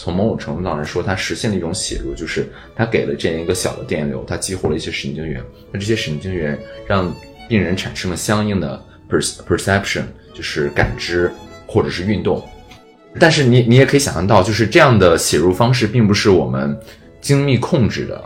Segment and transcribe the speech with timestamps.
[0.00, 5.42] 从某种程度上来说，它实现了一种写入，就是它给了这样一个小的电流，它激活了一些神经元，
[5.72, 7.12] 那这些神经元让
[7.48, 8.80] 病人产生了相应的
[9.10, 11.28] perception，就是感知
[11.66, 12.40] 或者是运动。
[13.18, 16.78] 但是你你也可以想象到，就是这样的写入方式并不是我们
[17.20, 18.24] 精密控制的，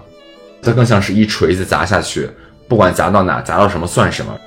[0.60, 2.28] 它更像是一锤子砸下去，
[2.68, 4.38] 不管砸到哪，砸到什么算什么。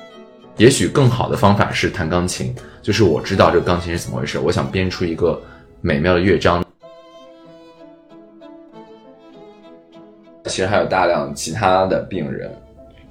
[0.57, 2.54] 也许更好的方法是弹钢琴，
[2.84, 5.42] 就是我知道这个钢琴是怎么回事，我想编出一个
[5.82, 6.65] 美妙的乐章。
[10.45, 12.52] 其实还有大量其他的病人，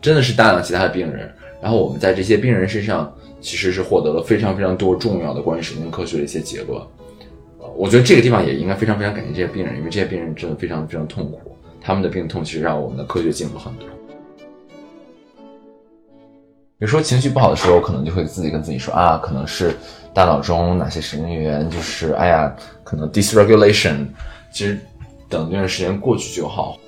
[0.00, 1.32] 真的是大量其他的病人。
[1.60, 6.80] 然后我们在这些病人身上，其实是获得了非常非常多重要的关于神经科学的一些结论。
[7.76, 13.88] 我觉得这个地方也应该非常非常感谢这些病人，因为这些病人真的非常非常痛苦，他们的病痛其实让我们的科学进步很多。
[16.78, 19.74] 有时候情绪不好的时候，可能就会自己跟自己说啊，可能是
[20.12, 24.06] 大脑中哪些神经元就是哎呀，可能 dysregulation。
[24.52, 24.78] 其实
[25.28, 26.78] 等这段时间过去就好。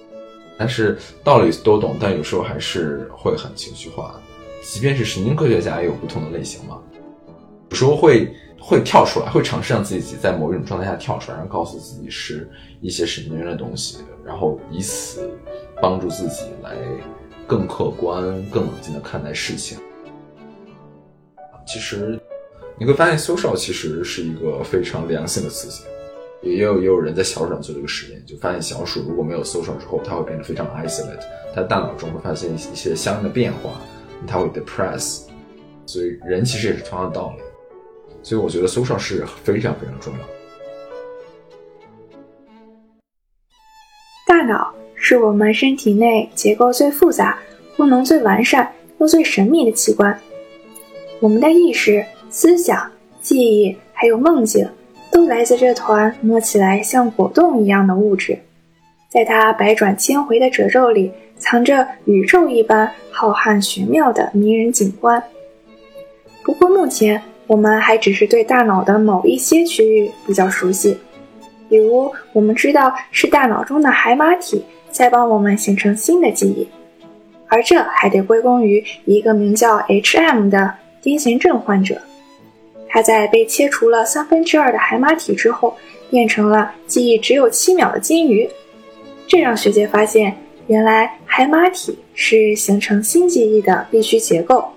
[0.58, 4.20] 但是道理都懂，但有时候还是会很情绪化。
[4.62, 6.80] 即便是神经科学家，也有不同的类型嘛。
[7.70, 12.48] 有时候会会跳出来，会尝试让自己在某一种状态下跳出来，然后告诉自己是
[12.80, 15.30] 一些神经元的东西，然后以此
[15.80, 16.76] 帮助自己来
[17.46, 19.78] 更客观、更冷静的看待事情。
[21.66, 22.18] 其实
[22.78, 25.86] 你会发现，social 其实是一个非常良性的词性。
[26.42, 31.22] 也有也有人在小鼠上做这个实验，就发现小鼠如果没有 social 之后，它会变得非常 isolate，
[31.54, 33.80] 它大脑中会发现一些相应的变化，
[34.26, 35.22] 它会 depress，
[35.86, 37.42] 所以人其实也是同样的道理，
[38.22, 40.18] 所以我觉得 social 是非常非常重要。
[44.28, 47.38] 大脑是我们身体内结构最复杂、
[47.76, 50.20] 功能最完善又最神秘的器官，
[51.20, 52.90] 我们的意识、思想、
[53.20, 54.68] 记忆还有梦境。
[55.16, 58.38] 都来自这团摸起来像果冻一样的物质，
[59.08, 65.22] 在它百转千回的褶皱里，藏着宇宙一般浩瀚玄妙的迷人景观。
[66.44, 70.98] 不过目前我们还只是对大脑的某一些区域比较熟悉，
[71.70, 76.68] 比如我们知道是大脑中的海马体在帮我们形成新的记忆，
[77.48, 80.50] 而这还得归功于一个名叫 H.M.
[80.50, 82.02] 的癫痫症患者。
[82.88, 85.76] 他在被切除了三分之二的海马体之后，
[86.08, 88.48] 变成了记忆只有七秒的金鱼。
[89.26, 90.36] 这让学界发现，
[90.68, 94.72] 原来海马体是形成新记忆的必须结构。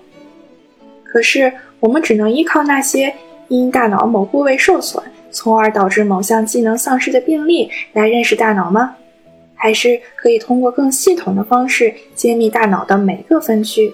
[1.04, 3.14] 可是，我们只能依靠那些
[3.48, 8.96] 因大脑某部位受损，从而导致某项技能丧失的病例来认识大脑吗？
[9.54, 13.92] 还是可以通过更系统的方式揭秘大脑的每个分区？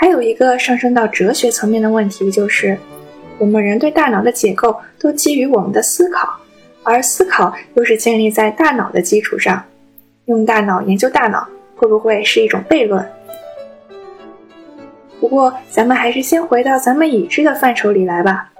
[0.00, 2.78] 还有一个上升到哲学层面的问题就是。
[3.36, 6.28] 我们人对大脑的解构都基于我们的思考，
[6.82, 9.64] 而思考又是建立在大脑的基础上。
[10.26, 13.04] 用大脑研究大脑，会不会是一种悖论？
[15.20, 18.50] 不过，咱们还是先回到咱们已知的范畴里来吧。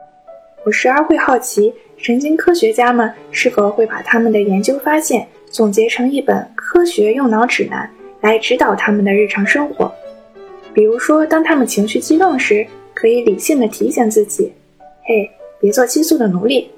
[0.65, 9.93] 我时而会好奇，神经科学家们是否会把他们的研究发现总结成一本科学用脑指南，来指导他们的日常生活。
[10.79, 14.53] 比如说，当他们情绪激动时，可以理性的提醒自己。
[15.03, 15.29] 嘿，
[15.61, 16.71] 别做激素的奴隶，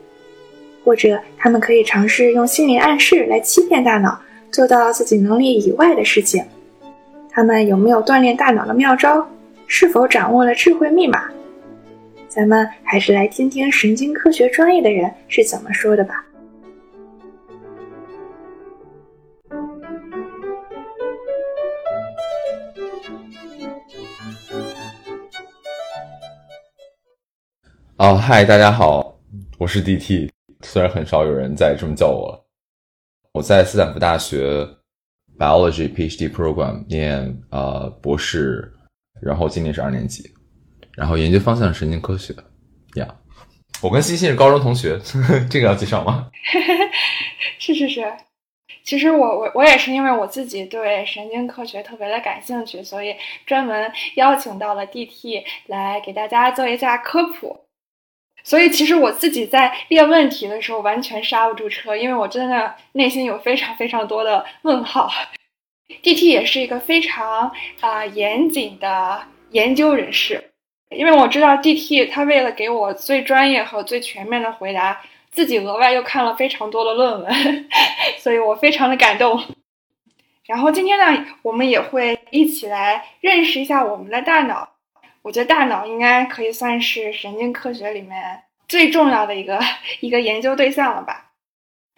[0.83, 4.19] 或者他们可以尝试用心理暗示来欺骗大脑，
[4.51, 6.43] 做到自己能力以外的事情。
[7.31, 9.29] 他们有没有锻炼大脑的妙招？
[9.67, 11.25] 是否掌握了智慧密码？
[12.27, 16.25] 咱们还是来听听神经科学专业的人是怎么说的吧。
[28.01, 29.15] 哦，嗨，大家好，
[29.59, 30.31] 我是 DT。
[30.63, 32.47] 虽然很少有人再这么叫我了，
[33.35, 34.67] 我在斯坦福大学
[35.39, 38.73] biology PhD program 念呃博士，
[39.21, 40.25] 然后今年是二年级，
[40.97, 42.35] 然后研究方向神经科学。
[42.95, 43.07] 呀，
[43.83, 44.99] 我跟欣欣是高中同学，
[45.51, 46.31] 这个要介绍吗？
[47.61, 48.03] 是是是，
[48.83, 53.15] 其实我我我也是因为我自己对神经科学特别的感兴趣，所以
[53.45, 57.67] 专门邀请到了 DT 来给大家做一下科普。
[58.43, 65.11] 所以，其实我自己在列问题的时候完全刹不住车，因为我真的内心有非常非常多的问号。
[66.03, 66.29] D.T.
[66.29, 67.51] 也是一个非常
[67.81, 69.21] 啊严谨的
[69.51, 70.51] 研究人士，
[70.91, 72.07] 因为我知道 D.T.
[72.07, 75.01] 他为了给我最专业和最全面的回答，
[75.31, 77.69] 自己额外又看了非常多的论文，
[78.19, 79.43] 所以我非常的感动。
[80.47, 84.70] 然后今天呢，我们也会一起来认识一下我们的大脑。
[85.23, 89.61] 我觉得大脑应该可以算是神经科学里面最重要的一个
[90.01, 91.33] 一个研究对象了吧。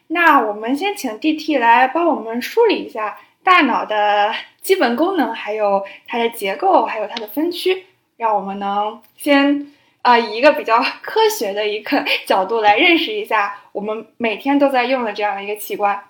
[0.08, 7.86] 那我们先请 DT 来帮我们梳理一下大脑的基本功能，还有它的结构，还有它的分区，
[8.16, 9.72] 让我们能先
[10.02, 16.02] 啊、以一个比较 科学的一个 角度来认识一下我们每天都在用的这样的一个器官。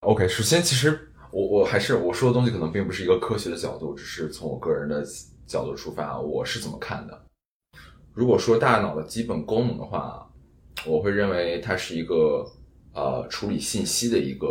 [0.00, 5.04] OK，首先其实我我还是我说的东西可能并不是一个科学的角度，只是从我个人的
[5.50, 7.24] 角度出发，我是怎么看的。
[8.14, 10.24] 如果说大脑的基本功能的话，
[10.86, 12.46] 我会认为它是一个
[12.94, 14.46] 呃处理信息的一个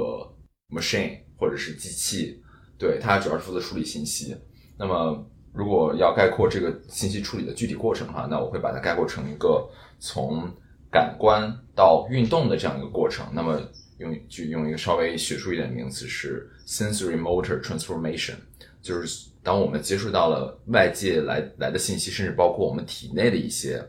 [0.76, 2.44] machine 或者是机器，
[2.78, 4.36] 对它主要是负责处理信息。
[4.78, 9.66] 那么如果要概括这个信息处理的具体过程的话，那我会把它概括成一个
[10.00, 10.52] 从
[10.92, 13.26] 感官到运动的这样一个过程。
[13.34, 13.58] 那么
[14.00, 18.36] 用就用一个稍微学术一点的名词是 sensory motor transformation，
[18.82, 23.84] 就是当我们接触到了外界来来的信息，甚至包括我们体内的一些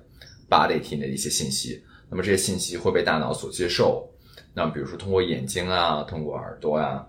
[0.48, 4.08] body 体内的一些信息，那么这些信息会被大脑所接受。
[4.52, 7.06] 那比如说通过眼睛啊，通过耳朵呀、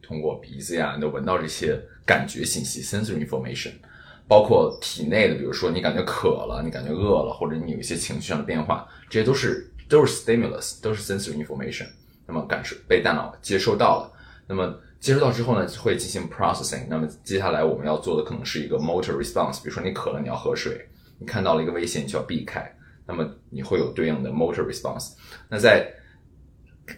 [0.00, 3.72] 通过鼻子呀，你都闻到这些感觉信息 sensory information，
[4.28, 11.86] 包括体内的，比如说你感觉渴了，你感觉饿了，或者你有一些情绪上的变化，这些都是都是 stimulus，都是 sensory information。
[12.26, 14.12] 那么感受被大脑接收到了，
[14.46, 14.72] 那么
[15.02, 16.86] 接收到之后呢，会进行 processing。
[16.88, 20.80] 那么接下来我们要做的可能是一个 motor response，比如说你渴了，你要喝水，
[21.18, 22.72] 你看到了一个危险，你就要避开，
[23.04, 25.14] 那么你会有对应的 motor response。
[25.48, 25.92] 那在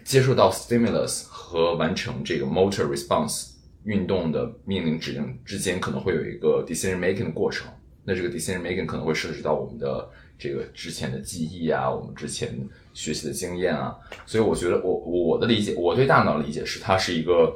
[0.03, 3.53] 接受到 stimulus 和完成这个 motor response
[3.85, 7.67] 运动的命令指令之间，可能会有一个 decision making 的过程。
[8.03, 10.07] 那这个 decision making 可能会涉及到我们的
[10.37, 12.55] 这个之前的记忆啊，我们之前
[12.93, 13.95] 学习的经验啊，
[14.27, 17.51] 所以我觉得我我的理解，我对大脑理解是它是一个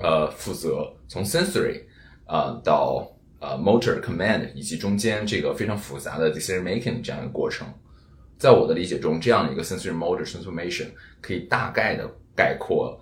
[0.00, 1.82] 呃负责从 sensory
[2.26, 3.06] 啊、呃、到
[3.40, 7.66] 呃 motor command 以及中间这个非常复杂的 decision making 这样一个过程。
[8.38, 10.86] 在我的理解中，这样的一个 sensory motor transformation
[11.20, 12.98] 可以大概的概括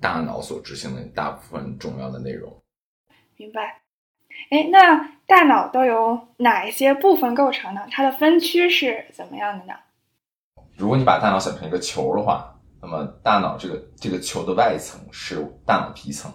[0.00, 2.62] 大脑所执行的大部分重要的内容。
[3.36, 3.82] 明白。
[4.50, 7.80] 哎，那大脑都由哪一些部分构成呢？
[7.90, 9.72] 它的分区是怎么样的呢？
[10.76, 12.55] 如果你把大脑想成一个球的话，
[12.86, 16.30] 那么大脑这个这个球的外层是大脑皮层。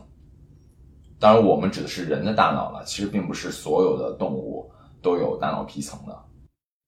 [1.18, 4.69] 当然，我们指的是人的大脑了，其实并不是所有的动物
[5.01, 6.12] 都有大脑皮层的。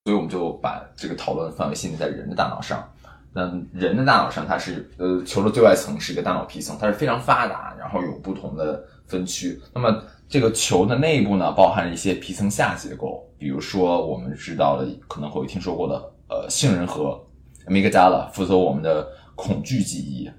[0.04, 2.84] 所以我们就把这个讨论范围限定在人的大脑上。
[3.32, 9.60] 那人的大脑上，它是呃球的最外层是一个大脑皮层，它是非常发达，然后有不同的分区。
[9.74, 15.96] 那么这个球的内部呢，包含了一些皮层下结构，比如说我们知道的，可能会有听说过的，
[16.28, 17.20] 呃，杏仁核
[17.68, 19.08] amygdala 负责我们的
[19.44, 20.32] 恐惧记忆，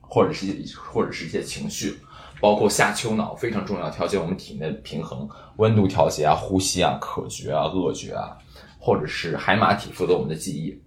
[0.00, 1.98] 或者是一或者是一些情绪，
[2.40, 8.38] 包括下丘脑非常重要，调节我们体内平衡、温度调节啊、呼吸啊、渴觉啊、饿觉啊，
[8.80, 10.82] 或者是海马体负责我们的记忆。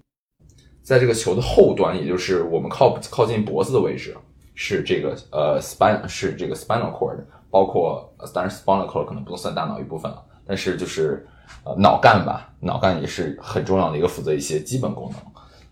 [0.81, 4.17] 在这个球的后端，也就是我们靠靠近脖子的位置，
[4.55, 11.27] 是这个呃 spin 是这个 spinal cord，包括呃当然 spinal cord 可能不能算大脑一部分了，但是就是
[11.63, 15.19] 呃脑干吧，脑干也是很重要的一个负责一些基本功能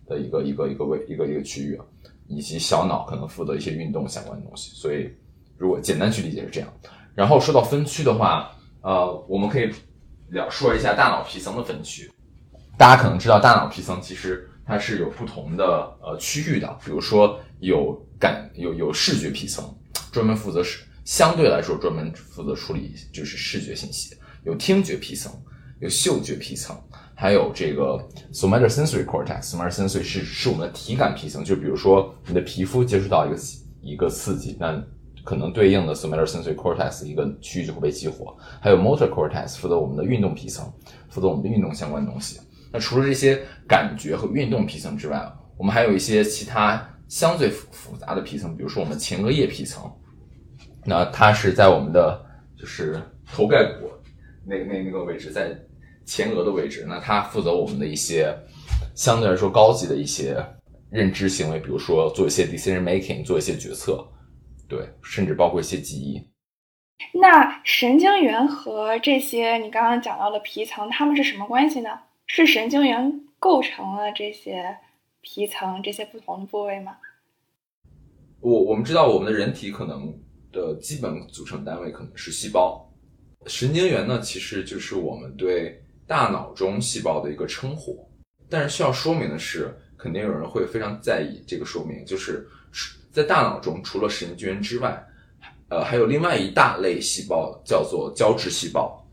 [0.08, 1.80] 的一个一个一个位一个一个区域，
[2.28, 4.72] 以及小脑可能负责一些运动相关的东西。
[4.74, 5.10] 所以
[5.58, 6.70] 如果简单去理解是这样。
[7.14, 9.72] 然后说到分区的话，呃，我们可以
[10.30, 12.12] 了说一下大脑皮层的分区。
[12.78, 15.66] 大家可能知道，大脑皮层其实它是有不同的
[16.02, 19.64] 呃区域的，比如说有感有有视觉皮层，
[20.12, 25.32] 专门负责是相对来说专门负责处理就是视觉信息；有听觉皮层，
[25.80, 26.76] 有嗅觉皮层，
[27.16, 27.98] 还有这个
[28.34, 29.52] somatosensory cortex。
[29.52, 33.38] somatosensory 是是我们的体感皮层，就比如说你的皮肤接触到一个
[33.82, 34.84] 一个刺激，那
[35.24, 38.36] 可能对应的 somatosensory cortex 一个区域就会被激活。
[38.60, 40.72] 还有 motor cortex 负责我们的运动皮层，
[41.10, 42.40] 负责我们的运动相关东西。
[42.72, 49.90] 那除了这些感觉和运动皮层之外，我们还有一些其他相对复复杂的皮层，比如说我们前额叶皮层。
[50.84, 52.24] 那它是在我们的
[52.56, 53.02] 就是
[53.34, 53.90] 头盖骨
[54.46, 55.58] 那那那个位置，在
[56.06, 56.86] 前额的位置。
[56.88, 58.34] 那它负责我们的一些
[58.96, 60.38] 相对来说高级的一些
[60.90, 64.08] 认知行为，比如说做一些 decision making，做一些决策，
[64.68, 66.22] 对，甚至包括一些记忆。
[67.14, 71.90] 那神经元和这些你刚刚讲到的皮层，它们是什么关系呢？
[72.28, 74.76] 是神经元构成了这些
[75.22, 76.96] 皮层这些不同的部位吗？
[78.40, 80.14] 我我们知道，我们的人体可能
[80.52, 82.90] 的基本组成单位可能是细胞，
[83.46, 88.08] 神经元呢，其实就是我们对大脑中细胞的一个称呼。
[88.50, 92.48] 但是需要说明的是，肯定有人会非常在意这个说明，就是
[93.12, 95.04] 在大脑中除了神经元之外，
[95.70, 99.04] 呃，还有另外一大类细胞叫做胶质细胞。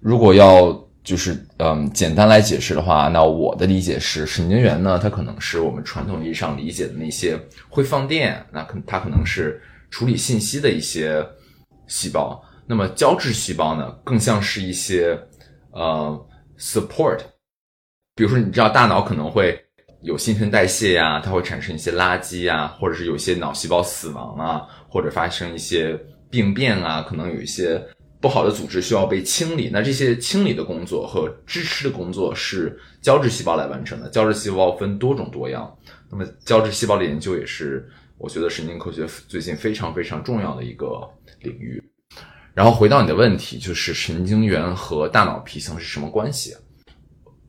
[0.00, 0.72] 如果要
[1.04, 7.38] 就是嗯，简单来解释的话，那我的理解是，神经元呢，它可能是我们传统意义上理解的那些
[7.68, 11.26] 会放电，那可它可能是处理信息的一些
[11.86, 12.42] 细胞。
[12.66, 15.18] 那么胶质细胞呢，更像是一些
[15.72, 16.26] 呃
[16.58, 17.20] support。
[18.14, 19.58] 比如说，你知道大脑可能会
[20.02, 25.98] 有新陈代谢呀，它会产生一些垃圾呀，或者是有些脑细胞死亡啊，或者发生一些
[26.30, 27.82] 病变啊，可能有一些。
[28.22, 34.10] 不好的组织需要被清理，那这些清理的工作和支持的工作是胶质细胞来完成的。
[34.10, 35.74] 胶质细胞分多种多样，
[36.10, 41.00] 那么胶质细胞的研究也是我觉得神经科学最近非常非常重要的一个
[41.40, 41.82] 领域。
[42.60, 46.54] 然后回到你的问题，就是神经元和大脑皮层是什么关系？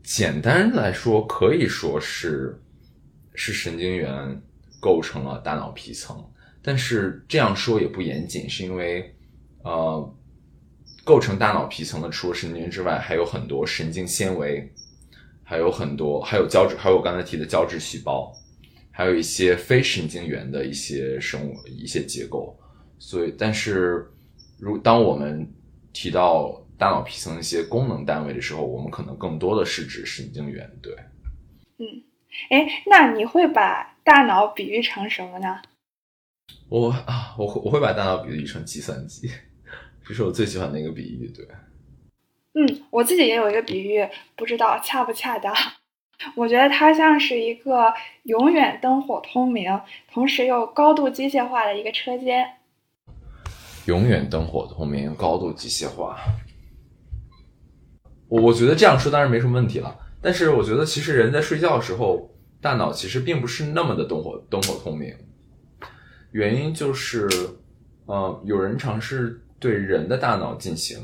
[0.02, 2.58] 简单来说，可以说是
[3.36, 4.42] 是神经元
[4.80, 6.26] 构成了大脑皮层，
[6.62, 9.14] 但是这样说也不严谨，是因为
[9.64, 10.16] 呃。
[11.04, 14.72] 构成大脑皮层的，除了神经元之外，还有很多神经纤维，
[15.44, 18.32] 还有很多，还有胶质，还有我刚才提的胶质细胞，
[18.92, 22.58] 还有一些非神经元的一些生物、一些结构。
[23.00, 24.08] 所以，但是，
[24.62, 25.52] 如当我们
[25.92, 30.72] 提到大脑皮层一些功能单位的时候，我们可能更多的是指神经元。
[30.84, 30.96] 对，
[31.80, 32.04] 嗯，
[32.52, 35.64] 哎，那你会把大脑比喻成什么呢？
[36.70, 39.32] 我啊，我会我会把大脑比喻成计算机。
[40.06, 41.44] 这是我最喜欢的一个比喻，对。
[42.54, 45.52] 嗯，我自己也有一个比喻，不知道恰不恰当。
[46.36, 47.92] 我觉得它像是一个
[48.24, 52.58] 永远灯火通明，同时又高度机械化的一个车间。
[53.86, 56.18] 永远灯火通明，高度机械化。
[58.28, 62.30] 我我觉得这样说当然没什么问题了，但是我觉得其实人在睡觉的时候，
[62.62, 65.14] 大脑其实并不是那么的灯火灯火通明。
[66.32, 67.28] 原因就是，
[68.06, 69.42] 呃，有人尝试。
[69.62, 71.00] 对人的大脑进行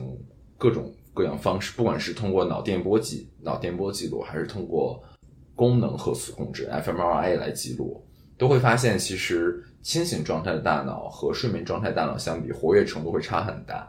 [0.57, 4.99] 各种各样方式，不管是通过脑电波记脑电波记录，还是通过
[5.53, 8.03] 功能核磁共振 fMRI 来记录，
[8.35, 13.87] 都会发现，其实清醒状态的大脑和睡眠状态大脑相比，活跃程度会差很大。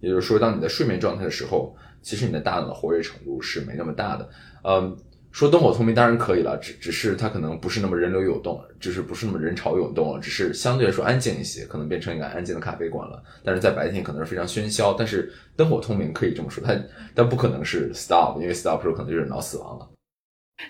[0.00, 4.28] 也就是说，当你在睡眠状态的时候，其实你的大脑的活跃程度是没那么大的。
[4.64, 4.96] 嗯。
[5.32, 13.22] 说灯火通明当然可以了，只只是它可能不是那么人流涌动，就是不是那么人潮涌动了，只是相对来说安静一些，可能变成一个安静的咖啡馆了。
[13.44, 16.74] 但是在白天可能是非常喧嚣，但是灯火通明可以这么说，它
[17.14, 19.86] 但不可能是 stop，因为 stop 时候可能就是脑死亡了。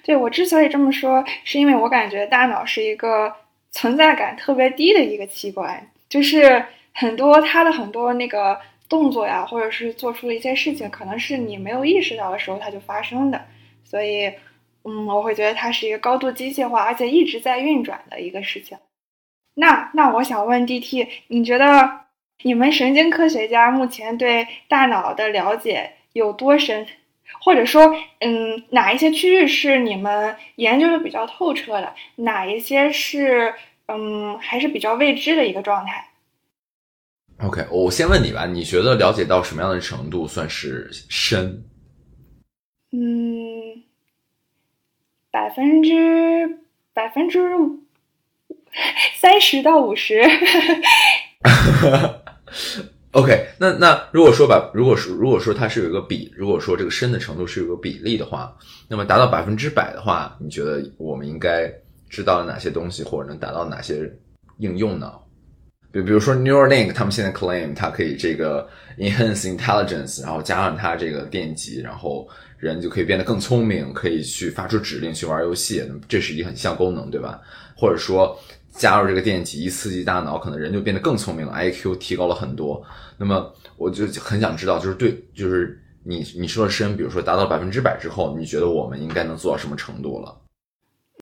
[0.05, 3.33] 对我之所以这么说，是因为我感觉大脑是一个
[3.77, 6.65] 存在感特别低的一个器官，就是
[6.95, 13.45] 很多它的很多那个动作呀，或者是做出的一些事情，可能是你没有意识到的时候它就发生的，
[13.85, 14.33] 所以。
[14.89, 18.79] 嗯，我会觉得它是一个高度机械化，而且一直在运转的一个事情。
[19.55, 22.03] 那那我想问 D.T，你觉得
[22.43, 26.87] 你们神经科学家目前对大脑的了解有多深？
[27.41, 31.95] 或者说，嗯，哪一些区域是你们研究的比较透彻的？
[32.17, 33.55] 哪一些是
[33.87, 36.09] 嗯还是比较未知的一个状态
[37.39, 41.65] ？OK，我先问你吧，你觉得了解到什么样的程度算是深？
[42.93, 43.83] 嗯。
[45.29, 46.61] 百分之
[46.95, 47.51] 百分之
[49.17, 50.23] 三十到五十。
[53.17, 58.55] OK，那那如果说把如果说如果说它是有一个比，如果说这个深的程度是有个比例的话，
[58.89, 61.73] 那么达到百分之百的话，你觉得我们应该
[62.11, 64.13] 知道哪些东西，或者能达到哪些
[64.59, 65.11] 应用呢？
[65.91, 68.69] 比比如说 Neuralink，他们现在 claim 它可以这个
[68.99, 72.29] enhance intelligence，然后加上它这个电极，然后。
[72.59, 77.39] 人就可以变得更聪明，可以去发出指令去玩游戏，这是一很项功能，对吧？
[77.77, 78.35] 或者说
[78.77, 82.83] 加入这个电极一刺激大脑，可能人就变得更聪明了，IQ 提高了很多。
[83.19, 90.37] 那么我就很想知道，就是对，就是你你说的深，比如说达到百分之百之后，你觉得我们应该能做到什么程度了？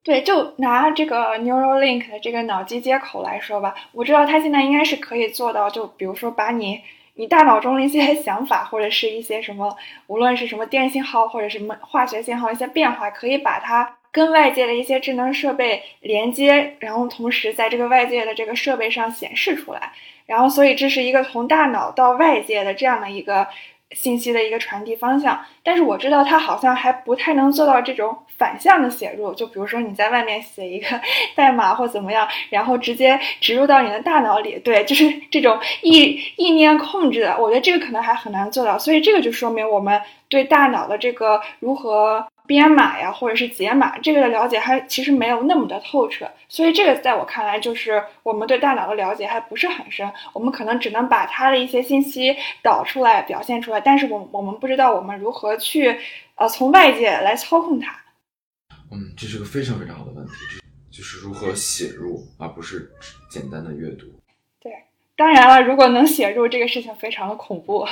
[0.02, 6.80] 对，就拿这个 Neuralink 的这个脑机接口来说吧，我知道它现在应该是可以做到，就比如说把你。
[7.16, 9.72] 你大脑中的一些想法，或者是一些什么，
[10.08, 19.92] 无论是什么电信号或者什么化学信号一些变化，可以把它跟外界的一些智能设备连接，然后同时在这个外界的这个设备上显示出来，
[20.24, 23.46] 然后所以这是一个从大脑到外界的这样的一个。
[23.92, 29.32] 信息的一个传递方向，但是我知道它好像还不太能做到这种反向的写入。
[29.34, 30.86] 就比如说你在外面写一个
[31.36, 37.36] 代码或怎么样，然后直接植入到你的大脑里，对，就是这种意意念控制的。
[37.38, 55.98] 我觉得这个可能还很难做到，所以这个就说明我们对大脑的这个如何编码呀，或者是解码，这个的了解还其实没有那么的透彻，所以这个在我看来就是我们对大脑的了解还不是很深，我们可能只能把它的一些信息导出来表现出来，但是我我们不知道我们如何去
[56.34, 57.96] 呃从外界来操控它。
[58.90, 60.32] 嗯，这是个非常非常好的问题，
[60.90, 62.92] 就是如何写入，而不是
[63.30, 64.06] 简单的阅读。
[64.60, 64.70] 对，
[65.16, 67.86] 当然了，如果能写入这个事情非常的恐怖。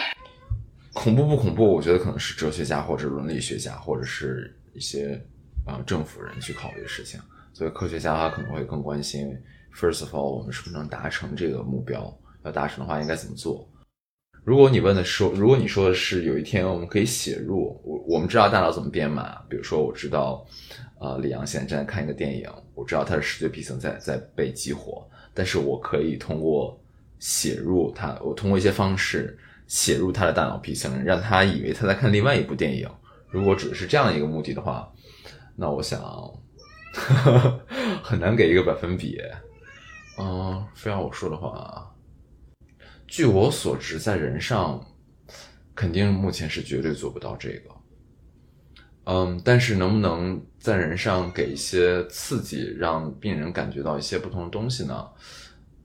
[0.93, 1.65] 恐怖不恐怖？
[1.65, 5.19] 我觉得可能是哲学家或者伦理学家或者是一些
[5.67, 7.21] 啊政府人去考虑的事情。
[7.55, 9.37] 所以科学家他可能会更关心
[9.75, 12.15] ，first of all，我们是不是能达成这个目标？
[12.45, 13.69] 要达成的话，应该怎么做？
[14.45, 20.45] 如果你问的说，如果你说的是有一天我们可以写入，我我们知道大脑怎么编码，比如说我知道，
[20.99, 26.79] 呃，李阳现在正在看一个电影，我知道他的视觉皮层在在被激活，但是我可以通过
[27.19, 29.39] 写入它，我通过一些方式。
[29.67, 32.89] 写入他的大脑皮层，让他以为他在看另外一部电影。
[33.31, 34.93] 如果只是这样一个目的的话，
[35.57, 36.03] 那我想
[38.03, 39.19] 很难给一个百分比。
[40.19, 41.95] 嗯，非要我说的话，
[43.07, 44.85] 据我所知，在人上
[45.75, 47.71] 肯定目前是绝对做不到这个。
[49.05, 55.09] 嗯，但是能不能在人上给一些刺激，让病人感觉到一些不同的东西呢？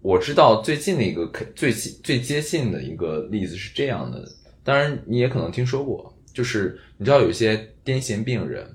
[0.08, 4.24] 我知道最近的一个最最接近的一个例子是这样的，
[4.64, 8.66] 当然你也可能听说过，就是你知道有些癫痫病人，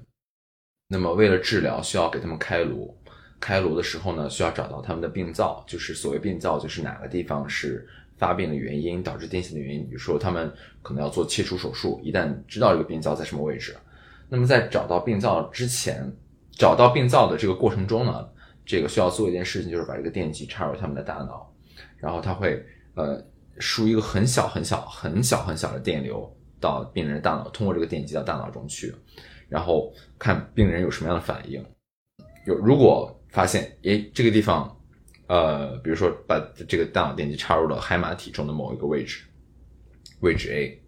[0.89, 2.95] 那么为了治疗需要给他们开颅，
[3.41, 13.75] 开颅的时候呢需要找到他们的病灶，就是所谓病灶就是哪个地方是发病的原因导致癫痫的原因，比如说他们可能要做切除手术，一旦知道这个病灶在什么位置，
[14.29, 16.13] 那么在找到病灶之前，
[16.51, 18.29] 找到病灶的这个过程中呢。
[18.65, 21.53] 这个需要做一件事情，就是把这个电极插入他们的大脑，
[21.99, 22.65] 然后他会
[22.95, 23.21] 呃
[23.59, 28.95] 输一个很小很小很小很小的电流到病人的大脑，通过这个电极到大脑中去，
[29.49, 31.65] 然后看病人有什么样的反应。
[32.47, 34.75] 有如果发现，诶这个地方，
[35.27, 36.39] 呃，比如说把
[36.69, 39.25] 这个大脑电极插入了海马体中的某一个位置，
[40.21, 40.83] 位置 A，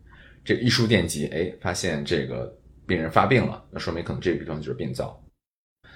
[0.44, 5.20] 这一输电极，诶发现这个病人发病了，那说明可能这个地方就是病灶，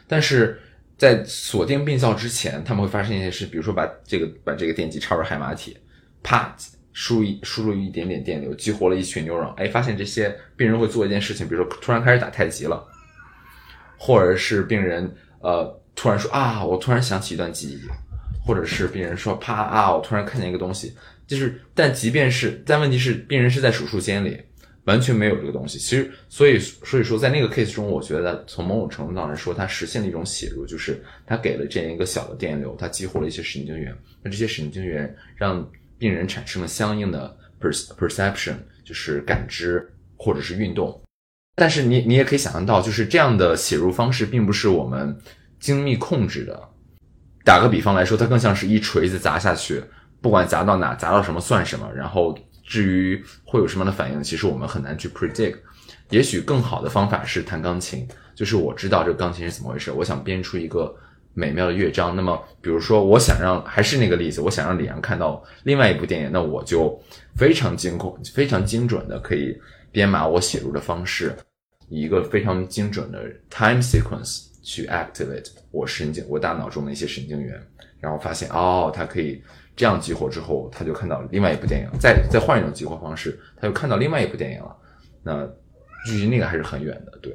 [0.08, 0.61] 但是。
[0.99, 5.77] 在锁定病灶之前，他们会发生一些事，比如说把这个把这个电极插入海马体，
[6.25, 6.55] 啪
[6.92, 12.85] 输一输入一点点电流，激活了一群牛肉，哎，发现这些病人会做一件事情，比如说突然开始打太极了，
[13.96, 15.09] 或者是病人
[15.40, 17.81] 呃突然说啊，我突然想起一段记忆，
[18.44, 20.92] 或者是病人说啪啊，我突然看见一个东西，
[21.29, 24.37] 就是但即便是但问题是病人是在手术间里。
[24.88, 40.98] 完全没有这个东西，其实，所以，所以说，在那个 case 中，我觉得从某种程度上来说，它实现了一种写入，就是它给了这样一个小的电流，它激活了一些神经元，那这些神经元让病人产生了相应的 perception，就是感知或者是运动。
[41.55, 45.14] 但是你你也可以想象到，就是这样的写入方式并不是我们
[45.61, 46.59] 精密控制的。
[47.44, 49.85] 打个比方来说，它更像是一锤子砸下去，
[50.22, 52.35] 不管砸到哪，砸到什么算什么，然后。
[52.68, 55.57] 至于会有什么样的反应，其实我们很难去 predict。
[56.11, 60.94] 也许更好的方法是弹钢琴，就是我知道这个钢琴是怎么回事，我想编出一个
[61.33, 62.14] 美妙的乐章。
[62.14, 67.02] 那么，比如说，我想让还是那个例子，我想让李阳看到另外一部电影，那我就
[67.37, 69.59] 非常精控、非常精准的可以
[69.90, 71.35] 编码我写入的方式，
[71.88, 77.59] 以一个非常精准的 time sequence 去 activate 我神经、我大脑中的一些神经元，
[77.98, 79.42] 然后发现哦，它可以。
[79.79, 81.88] 这样激活之后，他就看到另外一部电影。
[82.01, 84.77] 再再换一种激活方式，他又看到另外一部电影了。
[85.23, 85.47] 那
[86.05, 87.33] 距离那个还是很远的，对。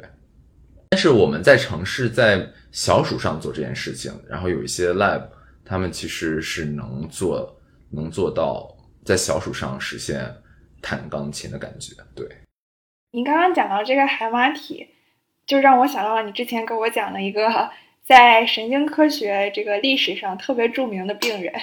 [0.90, 5.24] 但是我们在尝试在小鼠上做这件事情，然后有一些 lab，
[5.64, 7.58] 他们其实是能做
[7.90, 8.68] 能做到
[9.06, 10.30] 在小鼠上实现
[10.82, 11.96] 弹钢琴的感觉。
[12.14, 12.28] 对。
[13.12, 14.86] 您刚刚讲到这个海马体，
[15.46, 17.70] 就让我想到了你之前给我讲的一个。
[18.06, 21.54] 在神经科学这个历史上特别著名的病人，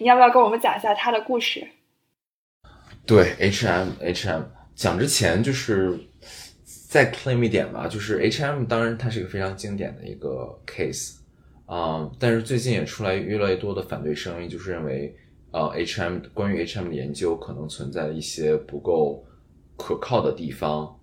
[0.00, 1.66] 你要不要跟我们讲一下他的故事？
[3.06, 4.42] 对，H M H M
[4.74, 5.96] 讲之前就是
[6.88, 11.16] 再 claim 一点吧，就是 H M 当然它是一个非常经典的一个 case
[11.66, 15.14] 啊，但是最近也出来越来越多的反对声音，就是认为
[15.52, 19.24] 呃 H M 关于 H M 的研究可能存在一些不够
[19.76, 20.98] 可靠的地方。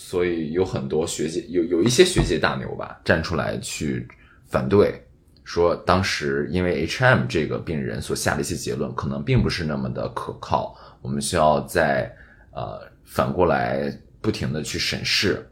[0.00, 4.06] 所以有很多学界有有一些学界大牛吧站出来去
[4.46, 5.02] 反对，
[5.44, 12.10] 说当时因为 H M 这个病人所下的一些结论可能并不是那么的可靠，我们需要在
[12.52, 15.44] 呃反过来不停的去审视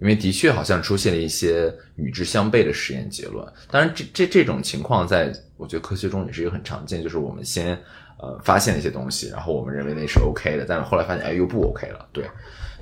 [0.00, 3.44] 因为的确好像出现了一些与之相悖的实验结论。
[3.68, 7.76] 当然，这这这种情况在我觉得科学中也是一个很常见，就是我们先
[8.18, 12.08] 呃发现了一些东西，然后我们认为那是 OK 的，但是后来发现哎又不 OK 了。
[12.12, 12.24] 对，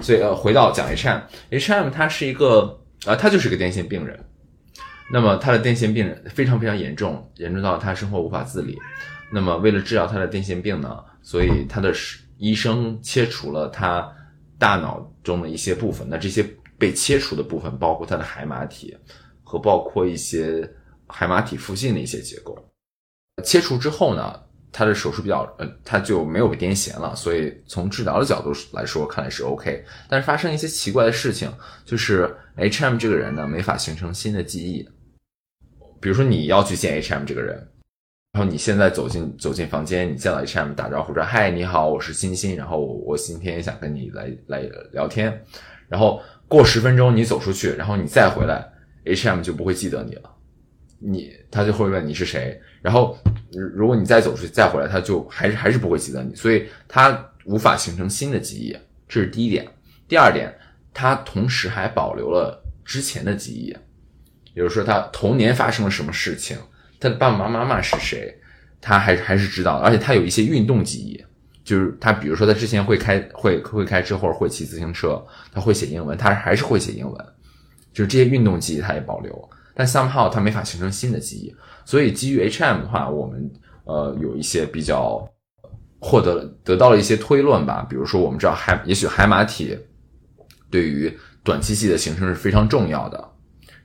[0.00, 4.18] 所以呃回到讲 HM，HM 它是一个啊，他就是个癫痫病人。
[5.12, 8.76] 那么他的癫痫病人非常非常严重，严重到他生活无法自理。
[9.32, 11.94] 那么为了治疗他的癫痫病呢，所以他的
[12.38, 14.12] 医生切除了他
[14.58, 16.06] 大脑中的一些部分。
[16.10, 16.44] 那这些
[16.76, 18.96] 被切除的部分包括他的海马体
[19.44, 20.68] 和包括一些
[21.06, 22.58] 海马体附近的一些结构。
[23.44, 24.40] 切除之后呢，
[24.76, 27.16] 他的手术比较呃，他就没有癫痫了。
[27.16, 29.82] 所以从治疗的角度来说，看来是 OK。
[30.06, 31.50] 但是发生一些奇怪的事情，
[31.86, 34.86] 就是 HM 这个人呢，没法形成新的记忆。
[35.98, 37.56] 比如说你要去见 HM 这个人，
[38.32, 44.60] 然后你现在走进走进房间，你见到 HM 打招呼说：“嗨，你好，我是欣欣，然后我今天想跟你来来
[44.92, 45.42] 聊天。”
[45.88, 48.70] 然后过十分钟你走出去，然后你再回来
[49.06, 50.30] ，HM 就不会记得你了，
[50.98, 52.60] 你他就会问你是谁。
[52.82, 53.16] 然后
[53.74, 58.76] 如果你再走出去再回来，他就还是还是不会记得你，所以他无法形成新的记忆，
[59.08, 59.66] 这是第一点。
[60.08, 60.54] 第二点，
[60.94, 63.76] 他同时还保留了之前的记忆。
[64.54, 66.56] 比如说他童年发生了什么事情，
[66.98, 68.34] 他的爸爸妈妈是谁，
[68.80, 71.22] 他还还是知道，而且他有一些运动记忆，
[71.62, 77.26] 就是他比如说他之前会开会会开车或者会骑自行车，他会写英文，他还是会写英文，
[77.92, 83.50] 就是这些运动记忆他也保留，但 somehow 它没法形成新的记忆，所以基于 HM 的话，我们
[83.84, 85.22] 呃有一些比较
[86.00, 89.78] 获得了得到了一些推论吧，比如说我们知道海也许海马体
[90.70, 93.30] 对于短期记忆的形成是非常重要的，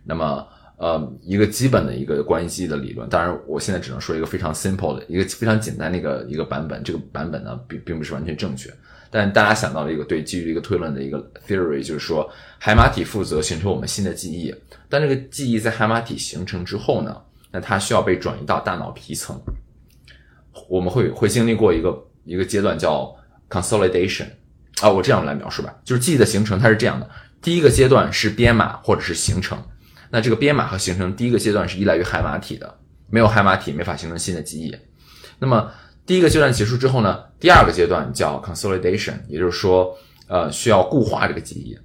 [0.05, 0.47] 那么。
[0.81, 6.81] 呃，一个基本的一个关系的理论，当然，我现在只能说一个非常 simple 的一个非常简单的一个一个版本。
[6.83, 8.67] 这个版本呢，并并不是完全正确，
[9.11, 14.55] 但大家想到了一个对基于一个推论的一个 theory，就是说海马体负责形成我们新的记忆，
[14.87, 17.15] 但这个记忆在海马体形成之后呢，
[17.51, 19.39] 那它需要被转移到大脑皮层，
[20.69, 23.13] 我们会会经历过一个一个阶段叫
[23.49, 24.27] consolidation
[24.81, 27.09] 啊，我这样来描述吧，就是记忆的形成它是这样的，
[27.41, 29.61] 第一个阶段是编码或者是形成。
[30.09, 34.75] 那这个编码和形成第一个阶段是依赖于海马体的，没有海马体没法形成新的记忆。
[35.39, 35.71] 那么
[36.05, 39.95] 第一个阶段结束之后呢，第二个阶段叫 consolidation，也就是说，
[40.27, 41.77] 呃，需要固化这个记忆。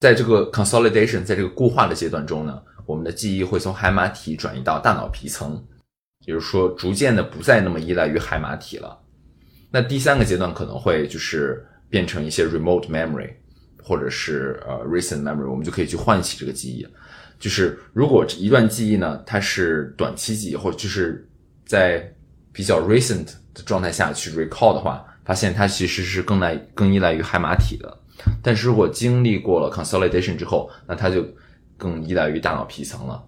[0.00, 5.60] 在这个 consolidation，在这个固化的阶段中呢，我们的记忆会从海马体转移到大脑皮层，
[6.26, 8.96] 也就是说，逐渐的不再那么依赖于海马体了。
[9.70, 13.30] 那第三个阶段可能会就是变成一些 remote memory，
[13.82, 16.86] 或者是呃 recent memory，我们就可以去唤起这个记忆。
[17.40, 21.28] 就是如果一段记忆呢，它是短期记忆，或者就是
[21.66, 22.14] 在
[22.58, 27.98] 比较 recent 的状态下去 recall 的话，发现它其实是更来更依赖于海马体的。
[28.42, 31.24] 但是如果经历过了 consolidation 之后，那它就
[31.76, 33.24] 更依赖于大脑皮层了。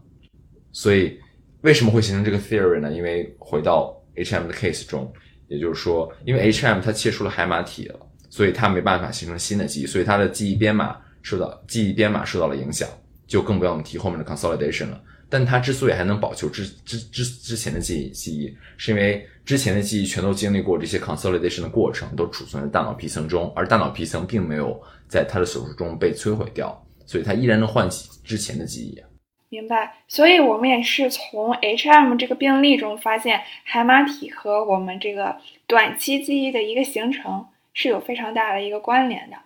[0.72, 1.16] 所以
[1.60, 2.90] 为什么会形成这个 theory 呢？
[2.92, 5.12] 因为回到 HM 的 case 中，
[5.46, 12.88] 也就是说，因为 HM 它切除了海马体了，所以它没办法形成新的记忆，所以它的记忆编码受到记忆编码受到了影响。
[13.28, 15.00] 就更不要提后面的 consolidation 了。
[15.30, 29.00] 但他之所以还能保留之之之之前的记忆记忆，是因为之前的记忆全都经历过这些 consolidation 的过程，都储存在大脑皮层中，而大脑皮层并没有在他的手术中被摧毁掉，所以他依然能唤起之前的记忆。
[29.48, 29.94] 明白。
[30.08, 39.36] 所以我们也是从 HM 这个病例中发现，海马体和我们这个短期记忆的一个形成是有非常大的一个关联的。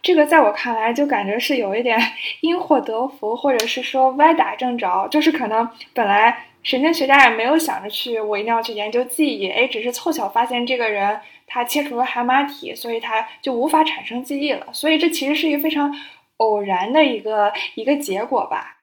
[0.00, 1.98] 这个在我看来就感觉是有一点
[2.40, 14.66] 因祸得福，或者是说歪打正着，就是可能本来神经学家也没有想着去我一定要去研究记忆，哎，只是凑巧发现这个人他切除了海马体，所以他就无法产生记忆了。
[14.72, 15.92] 所以这其实是一个非常
[16.38, 18.78] 偶然的一个一个结果吧。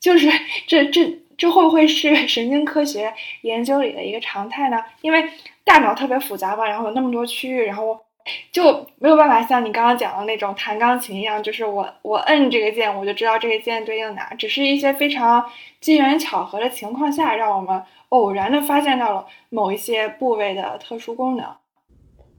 [0.00, 0.30] 就是
[0.66, 4.82] 这这这会不会是 神经科学研究里的一个常态呢？
[5.02, 5.28] 因为
[5.64, 8.05] 大脑特别复杂嘛，然后有那么多区域，然后。
[8.50, 14.34] 就没有办法像你刚刚讲的那种弹钢琴一样，就是我我摁这个键，我就知道这个键对应哪。
[14.34, 15.44] 只是一些非常
[15.80, 21.46] 机缘巧合的情况下，让我们偶然的发现到了某一些部位的特殊功能。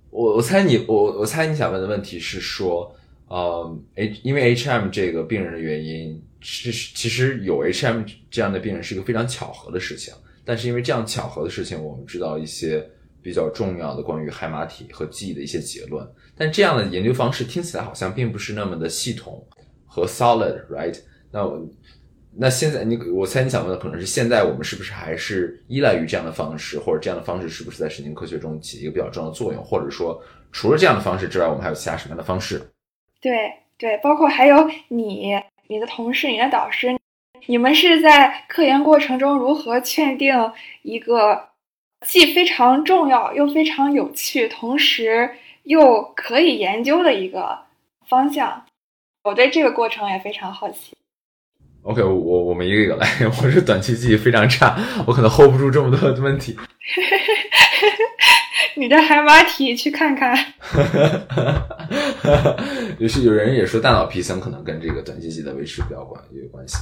[0.09, 2.93] 我我猜你我我猜你想问的问题是说，
[3.27, 12.85] 呃，H 因为 H M 这个病人的原因，是其实有 H M 这样的病人是一个非常巧合的事情，但是因为这样巧合的事情，我们知道一些。
[13.21, 19.45] 比较重要的关于海马体和记忆的一些结论，但这样的研究方式听起来好像并不是那么的系统
[19.85, 20.97] 和 solid，right？
[21.31, 21.61] 那我
[22.39, 32.61] 那现在你我猜你想问的可能是现在我们是不是还是依赖于这样的方式，或者这样的方式是不是在神经科学中起一个比较重要的作用，或者说除了这样的方式之外，我们还有其他什么样的方式？
[33.19, 35.33] 对，对，包括还有你、
[35.67, 36.95] 你的同事、你的导师，
[37.47, 40.33] 你们是在科研过程中如何确定
[40.83, 41.49] 一个
[42.05, 45.31] 既非常重要又非常有趣，同时
[45.63, 47.57] 又可以研究的一个
[48.07, 48.63] 方向？
[49.23, 50.95] 我对这个过程也非常好奇。
[51.81, 53.07] OK，我我们一个一个来。
[53.41, 56.55] 我是短期记忆非常差，我可能 hold 不住这么多的问题。
[58.75, 60.37] 你的海马体去看看。
[62.99, 66.77] 有是有人也说大脑皮层可能跟这个短期记忆的维持比较关有关系。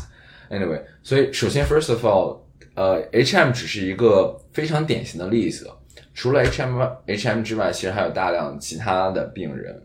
[0.50, 2.40] Anyway，所以首先 first of all，
[2.76, 5.70] 呃，HM 只是一个非常典型的例子。
[6.14, 9.82] 除了 HM HM 之外，其实还有大量其他的病人，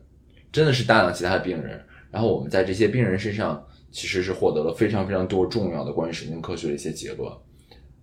[0.52, 1.80] 真的是大量其他的病人。
[2.10, 7.30] 然后我们在这些病人身上，其实是获得了非常非常多重要的关于神经科学的一些结论。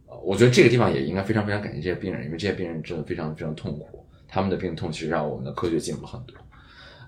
[0.07, 6.35] 呃，我觉得这个地方也应该非常非常感谢这些病人，因为这些病人真的非常非常痛苦，他们的病痛其实让我们的科学进步很多。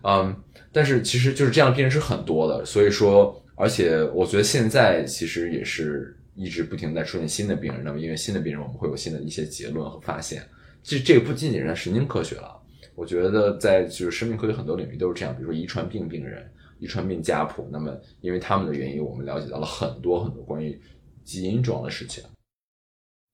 [0.04, 0.36] 嗯，
[0.72, 7.84] 但是其实就是这样的病人是很多的，所以说，而且我觉得现在其实也是一直不停在出现新的病人。
[7.84, 10.41] 那么因为新的病人，我们会有新的一些结论和发现。
[10.82, 12.58] 其实这个不仅仅是神经科学了，
[12.95, 16.49] 我觉得在就是生命科学很多领域都是这样，比如说遗传病病人、
[16.80, 17.67] 遗传病家谱。
[17.69, 20.80] 那么因为他们的原因，我们了解到了很多很多关于
[21.25, 22.23] 基因重要的事情。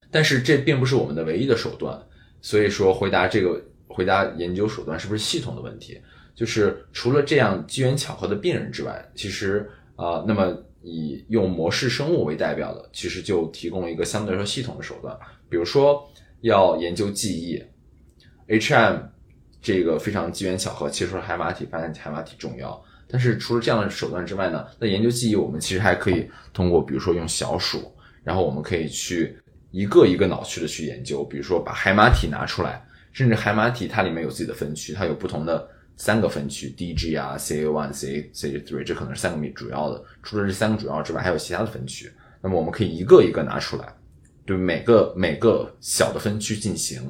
[0.10, 2.02] 但是这并不是我们的唯一的手段，
[2.42, 6.02] 所以说回答这个回答研究手段是不是系统的问题。
[6.34, 15.18] 就是除了这样机缘巧合的病人之外，其实啊、那么以用模式生物为代表的，其实就提供了一个相对来说系统的手段。
[15.50, 16.08] 比如说
[16.42, 17.60] 要研究记忆
[18.48, 19.02] ，HM
[19.60, 22.80] 这个非常机缘巧合，切出了海马体，发现海马体重要。
[23.08, 27.92] 但是除了这样的手段之外呢，那研究记忆，我们其实还可以通过，比如说用小鼠，
[28.24, 29.36] 然后我们可以去
[29.72, 35.68] 一个一个脑区的去研究，比如说把海马体拿出来，甚至海马体它里面有自己的分区，它有不同的。
[35.98, 40.04] 三个分区，DG 啊，CA one、CA CA three，这可能是三个主要的。
[40.22, 42.12] 除了这三个主要之外，还有其他的分区。
[42.42, 43.96] 那么我们可以一个一个拿出来，
[44.46, 47.02] 对每个每个小的分区进行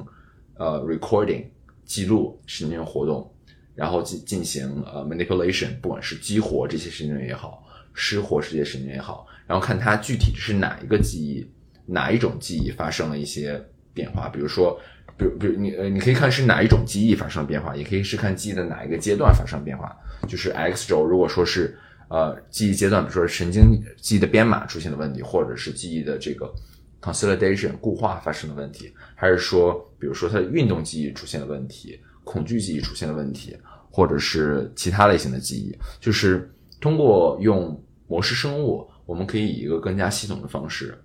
[0.54, 1.44] 呃 recording
[1.84, 3.28] 记录神经活动，
[3.74, 11.50] 然后进进行呃 manipulation，不管是激活这些神经元也好，失活这些神经元也好，然后看它具体是哪一个记忆，
[11.86, 13.60] 哪一种记忆发生了一些
[13.92, 14.80] 变化，比如说。
[15.16, 19.96] 比如，比如你呃，你可以看是哪一种记忆发生了变化，也可以是看记忆的哪一个阶段发生了变化。
[20.28, 26.52] 就是 X 轴，如果说是呃记忆阶段，比如说神经记忆的编码出现了问题，或者是记忆的这个
[27.00, 33.56] consolidation 固化发生了问题，还是说，比如说它的运动记忆出现了问题，恐惧记忆出现了问题，
[33.90, 36.50] 或者是其他类型的记忆，就是
[36.80, 40.98] 通过用模式生物，我们可以以一个更加系统的方式，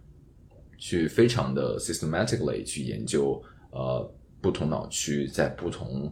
[0.78, 3.42] 去非常的 systematically 去研究。
[3.72, 6.12] 呃，不同脑区在不同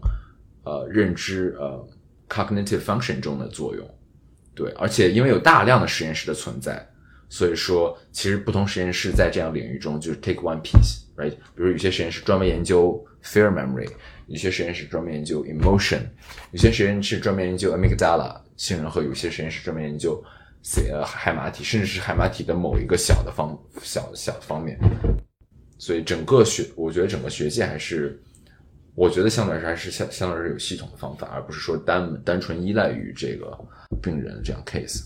[0.63, 1.88] 呃认知呃
[2.28, 3.86] cognitive function 中的作用，
[4.56, 6.88] 对，而且因为有大量的实验室的存在，
[7.28, 11.32] 所以说其实不同实验室在这样领域中就是 take one piece，right？
[11.32, 13.89] 比如有些实验室专门研究 fear memory，
[14.28, 16.02] 有些实验室专门研究 emotion，
[16.52, 20.24] 有些实验室专门研究 amygdala 杏仁核，有些实验室专门研究
[20.91, 24.78] 呃海马体，甚至是海马体的某一个小的方小小方面。
[25.80, 28.22] 所以整个学，我觉得整个学界还是，
[28.96, 33.58] 我觉得相对来说还是相相对来说有系统的方法，而不是说单单纯依赖于这个
[34.02, 35.06] 病人这样 case。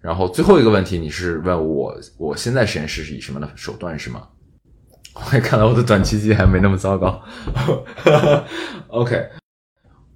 [0.00, 4.26] 然后最后一个问题，你是问我我现在实验室是以什么的手段是吗？
[5.12, 7.22] 我 也看来我的短期记忆还没那么糟糕。
[8.88, 9.28] OK，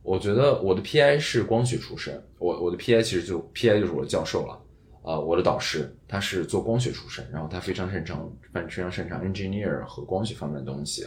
[0.02, 4.58] 我觉得我的 PI 是光学出身，我我的 PI 其实就 PI 就是我的教授了。
[5.06, 11.06] 呃，我的导师他是做光学出身，然后他非常擅长，非常擅长 engineer 和光学方面的东西，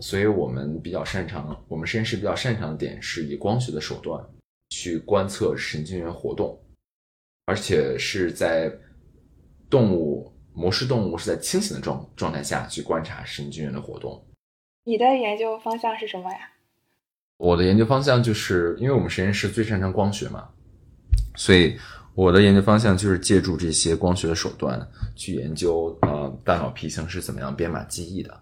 [0.00, 4.24] 所以我们比较擅长，我们实验室比较擅长的点是以光学的手段
[4.70, 6.58] 去观测神经元活动，
[7.44, 8.72] 而且是在
[9.68, 14.26] 动物模式动物是在清醒的状状态下去观察神经元的活动。
[14.84, 16.38] 你的研究方向是什么呀？
[17.36, 20.48] 我的研究方向就是因为我们实验室最擅长光学嘛，
[21.36, 21.78] 所以。
[22.16, 28.40] 我的研究方向就是借助这些光学的手段去研究呃大脑皮层是怎么样编码记忆的。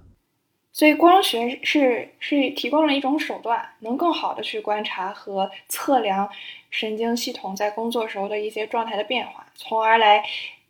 [0.72, 6.28] 所以光学是是提供了一种手段，能更好的去观察和测量
[6.70, 10.24] 神经系统在工作时候的一些状态的变化，从而来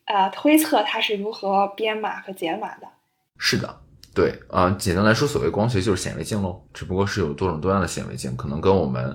[0.07, 2.89] 呃推测它是如何编码和解码的。
[3.37, 3.81] 是的，
[4.15, 9.15] 对啊、呃，简单来说，所谓光学就是显微镜喽，只不过是有多种多样的显微镜，可能跟我们。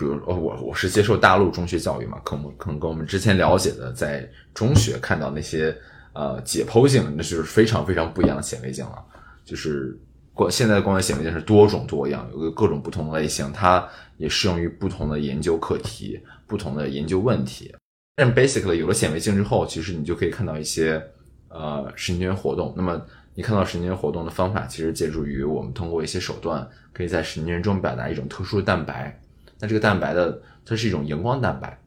[0.00, 5.76] 比如，哦，我我是接受大陆中学教育嘛，可能可能跟我们之前了解的在中学看到那些
[6.14, 9.04] 呃解剖镜，那就是非常非常不一样的显微镜了。
[9.44, 9.94] 就是
[10.32, 13.86] 光现在的光学显微镜是多种多样，有个各种不同的类型，它
[14.16, 17.70] 也适用于不同的研究课题、不同的研究问题。
[18.16, 21.02] 但 basically 有了显微镜之后，其实你就可以看到一些
[21.48, 22.72] 呃神经元活动。
[22.74, 22.98] 那么
[23.34, 29.20] 你看到神经元活动的方法，其实借助于我们通过一些手段，可以在神经元中表达一种特殊的蛋白。
[29.60, 31.78] 那这个蛋白的它是一种荧光蛋白，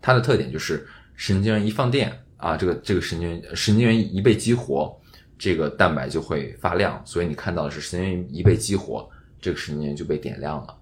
[0.00, 4.96] 它的特点就是神经元一放电啊，这个这个神经元神经元一被激活，
[5.36, 7.02] 这个蛋白就会发亮。
[7.04, 10.78] 所以你看到的是神经元一被激活，这个神经元就被点亮了。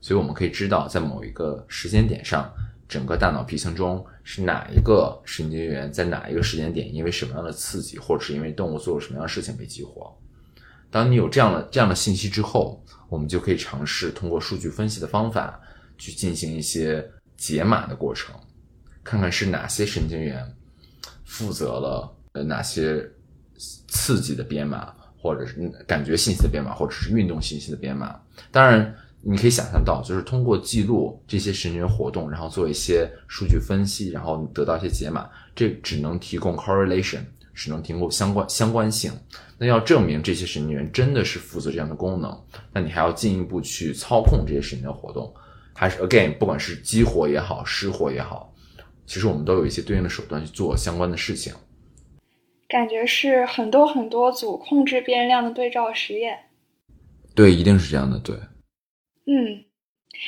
[0.00, 2.50] 所以我们可以知道，在某一个时间点上。
[2.88, 10.10] 整个大脑皮层中是哪一个神经元在哪一个时间点，因为什么样的刺激，或者是因为动物做了什么样的事情被激活？
[10.90, 15.60] 当你有这样的这样的信息之后，我们就可以尝试通过数据分析的方法
[15.96, 18.34] 去进行一些解码的过程，
[19.02, 20.44] 看看是哪些神经元
[21.24, 23.06] 负责了呃哪些
[23.88, 25.54] 刺激的编码，或者是
[25.86, 28.20] 感觉信息的编码，或者是运动信息的编码。
[28.50, 28.94] 当然。
[29.20, 37.18] 你可以想象到，就是通过记录这些神经元活动，然后做一些数据分析，然后得到一些解码，这只能提供 correlation，
[37.58, 39.12] 只能提供相关相关性。
[39.58, 42.40] 那要证明这些神经元真的是负责这样的功能，
[42.72, 45.34] 那你还要进一步去操控这些神经元活动，
[45.74, 48.54] 还是 again，不管是激活也好，失活也好，
[49.04, 51.52] 其实我们都有一些对应的手段去做相关的事情。
[52.68, 56.38] 感觉是很多很多组控制变量的对照实验。
[57.34, 58.36] 对，一定是这样的，对。
[59.26, 59.64] 嗯，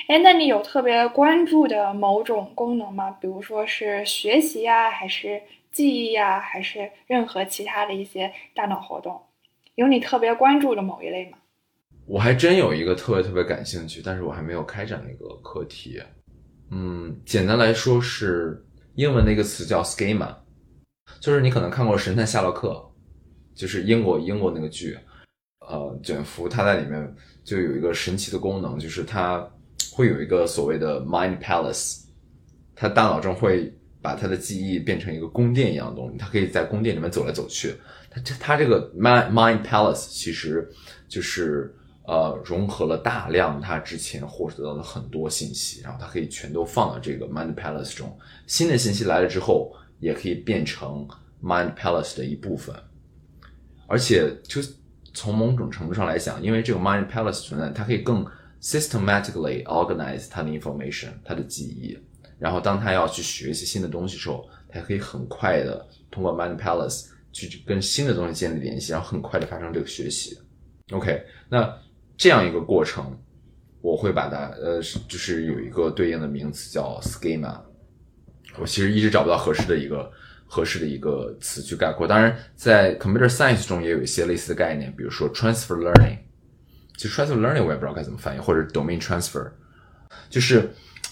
[0.08, 3.10] 哎，那你有特别关注的某种功能吗？
[3.12, 5.40] 比如说是学习呀，还是
[5.70, 9.20] 记忆呀，还是任何其他的一些大脑活动？
[9.74, 11.38] 有你特别关注的某一类吗？
[12.06, 16.02] 我还真有一个特别特别感兴趣，但是我还没有开展那个课题。
[16.70, 20.35] 嗯，简单来说是英文的一个词叫 schema，
[21.20, 22.92] 就是你可能看过《神探夏洛克》，
[23.59, 24.98] 就是英国英国那个剧，
[25.61, 27.14] 呃，卷福他在里面。
[27.42, 29.50] 就有一个神奇的功能，就是它
[29.92, 32.04] 会有一个所谓的 mind palace，
[32.76, 37.74] 他大脑中会把他的记忆变成一个宫殿一样的东西，他可以在宫殿里面走来走去。
[38.10, 40.68] 他这他这个 mind mind palace 其实
[41.08, 48.18] 就是呃融合了大量他之前获得到的很多信息，然后他可以全都放到这个 mind palace 中。
[48.46, 51.06] 新的信息来了之后，也可以变成
[51.42, 52.74] mind palace 的一部分，
[53.86, 54.60] 而且就。
[55.12, 58.24] 从某种程度上来讲，因为这个 mind palace 存在，它可以更
[58.62, 61.98] systematically organize 它的 information，它的记忆。
[62.40, 70.37] 然后，当他要去学习新的东西的时候，他可以很快的通过 mind palace 去跟新的东西建立联系，然后很快的发生这个学习。
[70.90, 71.72] OK，那
[72.16, 73.16] 这样一个过程，
[73.81, 77.61] 我会把它呃，就是有一个对应的名词叫 schema。
[78.59, 80.11] 我其实一直找不到合适的一个。
[80.53, 86.18] 合适的一个词去概括，当然在 computer science 中也有一些类似的概念，比如说 transfer learning。
[86.96, 89.48] 其实 transfer learning 我也不知道该怎么翻译，或者 domain transfer，
[90.29, 90.68] 就是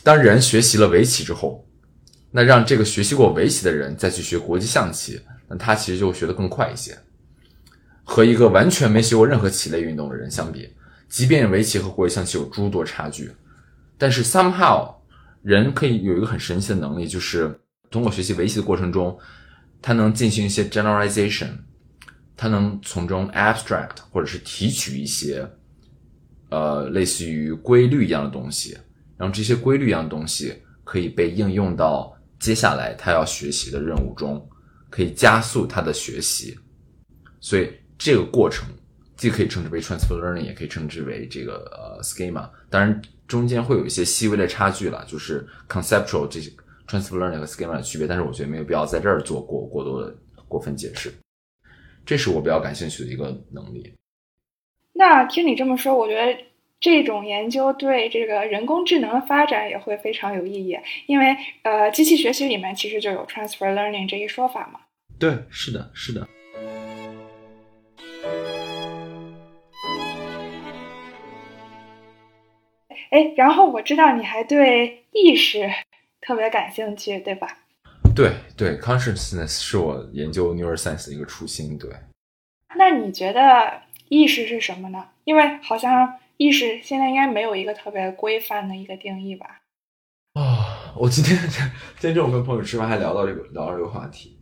[0.08, 1.68] 当人学习了围棋之后，
[2.30, 6.96] 那让这个学习过围棋的人再去学国际象棋，那他其实就学得更快一些。
[8.04, 10.72] 和一个完全没学过任何棋类运动的人相比，
[11.10, 13.30] 即便围棋和国际象棋有诸多差距，
[13.98, 14.94] 但是 somehow
[15.42, 17.60] 人可以有一个很神奇的能力，就是。
[17.90, 19.18] 通过学习围棋的过程中，
[19.82, 21.48] 他能进行一些 generalization，
[22.34, 25.46] 他能从中 abstract 或者是提取一些，
[26.48, 28.76] 呃，类似于规律一样的东西，
[29.18, 30.54] 然后这些规律一样东西
[30.84, 34.48] 可以被应用到接下来他要学习的任务中，
[34.88, 36.56] 可以加速他的学习。
[37.40, 38.66] 所以这个过程
[39.16, 42.48] 既可以称之为 transfer learning，也可以称之为这个呃 schema。
[42.70, 46.50] 当然中间会有一些细微的差距了，就是 conceptual 这些。
[46.88, 50.16] Transfer learning 和 schema 的区别，但是我觉得没有必要在这儿做过过多的
[50.48, 51.12] 过分解释。
[52.06, 53.92] 这是我比较感兴趣的一个能力。
[54.94, 56.34] 那听你这么说，我觉得
[56.80, 64.80] 这种研究对这个人工智能的发展也会非常有意义，因为呃，机器学习里面其实就有 transfer learning 这一说法嘛。
[65.18, 66.28] 对，是的，是的。
[73.10, 75.70] 哎，然后我知道你还对意识。
[76.20, 77.48] 特别感兴趣，对吧？
[78.14, 81.78] 对对，consciousness 是我研究 neuroscience 的一个初心。
[81.78, 81.88] 对，
[82.76, 85.08] 那你觉得意识是什么呢？
[85.24, 89.60] 因为好像意识现在应该没有一个特别规范的一个定义吧？
[90.34, 91.36] 啊，我今天
[91.98, 94.38] 今天中午跟朋友吃饭还聊到这个聊到这个话题。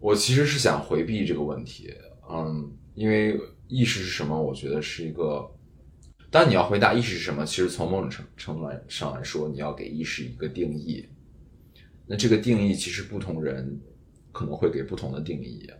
[0.00, 1.94] 我其实是想回避这个问题，
[2.30, 4.40] 嗯，因为意识是什么？
[4.40, 5.48] 我觉得是一个。
[6.30, 11.06] 当你要回答意识是什么，其实从某种程程度来上来说，你要给意识一个定义。
[12.06, 13.78] 那这个定义其实不同人
[14.32, 15.70] 可能会给不同的定义。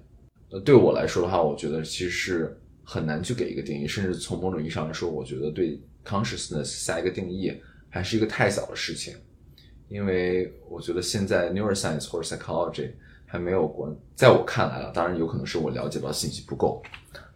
[0.51, 7.53] 呃，对我来说的话，我觉得其实是很难去给一个定义，甚至从某种意义上来说，我觉得对 consciousness 下一个定义
[7.89, 9.15] 还是一个太小的事情，
[9.89, 12.91] 因为我觉得现在 neuroscience 或者 psychology
[13.25, 16.83] 还没有关，在我看来啊，当然有可能是我了解到信息不够，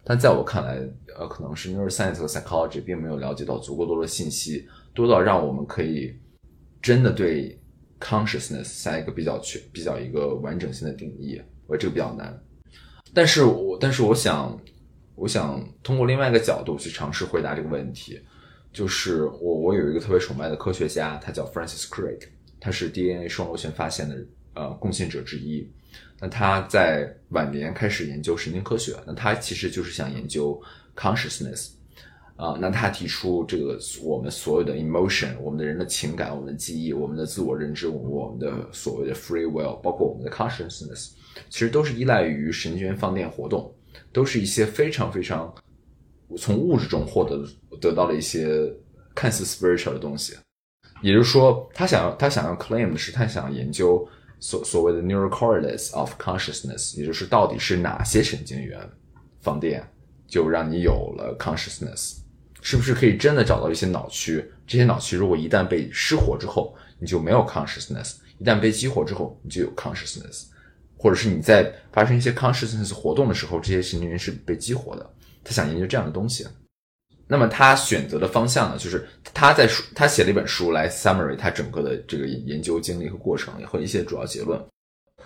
[0.03, 0.79] 但在我看来，
[1.17, 6.13] 呃，可能是 neuroscience 和 psychology 并没有了解到足够多的信息，多到让我们可以
[6.81, 7.57] 真的对
[7.99, 12.37] consciousness 下一个比较全、比较一个完整性的定义，我这个比较难。
[13.13, 14.59] 但是我但是我想。
[15.17, 18.21] 我想通过另外一个角度去尝试回答这个问题，
[18.71, 22.27] 就是我我有一个特别崇拜的科学家，他叫 Francis Crick，
[22.59, 24.15] 他是 DNA 双螺旋发现的
[24.53, 25.67] 呃贡献者之一。
[26.19, 30.61] 那他在晚年开始研究神经科学，那他其实就是想研究
[30.95, 31.69] consciousness
[32.35, 32.55] 啊。
[32.61, 41.09] 那他提出这个我们所有的 emotion，我们的人的情感、我们的记忆、我们的自我认知、我们的所谓的 free will，包括我们的 consciousness，
[41.49, 43.73] 其实都是依赖于神经元放电活动。
[44.17, 45.53] 都是一些非常非常
[46.39, 47.47] 从物质中获得
[47.79, 48.67] 得到了一些
[49.13, 50.35] 看似 spiritual 的东西，
[51.03, 54.03] 也就是说，他想要他想要 claim 的是，他想研究
[54.39, 58.79] 所所谓的 neural correlates of consciousness，也就是到底是哪些神经元
[59.39, 59.87] 放电
[60.27, 62.17] 就让你有了 consciousness，
[62.63, 64.43] 是不是可以真的找到一些脑区？
[64.65, 70.45] 这些脑区如果一旦被失活之后，你就没有 consciousness；一旦被激活之后，你就有 consciousness。
[70.97, 75.09] 或者是你在发生一些 consciousness 活动的时候，这些神经元是被激活的。
[75.43, 76.45] 他想研究这样的东西，
[77.27, 84.61] 那么他选择的方向呢，就是他在书他写了一本书来 summary 他整个的这个研究经历和过程和一些主要结论。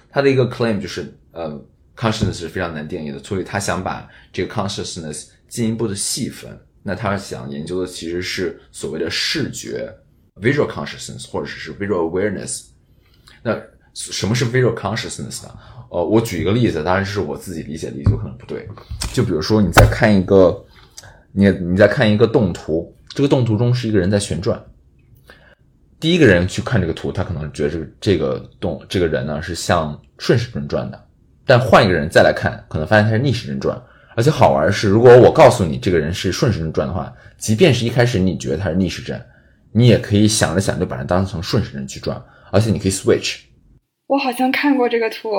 [0.10, 1.60] 他的一个 claim 就是，呃
[1.96, 6.60] ，consciousness 是非常难定义的，所以他想把这个 consciousness 进一步的细分。
[6.84, 9.88] 那他想研究的其实是所谓的视觉
[10.42, 12.66] visual consciousness，或者是 visual awareness。
[13.44, 13.56] 那
[13.94, 15.54] 什么是 visual consciousness 呢？
[15.90, 18.68] 呃，我举一个例子，当然这是我自己理解的例子，可能不对。
[19.14, 20.64] 就比如说你在看一个，
[21.34, 24.64] 你你在看一个动图，这个动图中是一个人在旋转。
[26.00, 31.04] 第一个人去看这个图，他可能觉得这个这个动这个人呢是向顺时针转的，
[31.46, 33.80] 但换一个人再来看，可能发现他是逆时针转。
[34.16, 39.22] 而且好玩的是，如果我告诉你这个人是顺时针转的话，即便是一开始你觉得他是逆时针，
[39.72, 42.22] 你也可以想着想就把它当成顺时针去转，
[42.52, 43.42] 而且你可以 switch。
[44.12, 45.30] 我好像看过这个图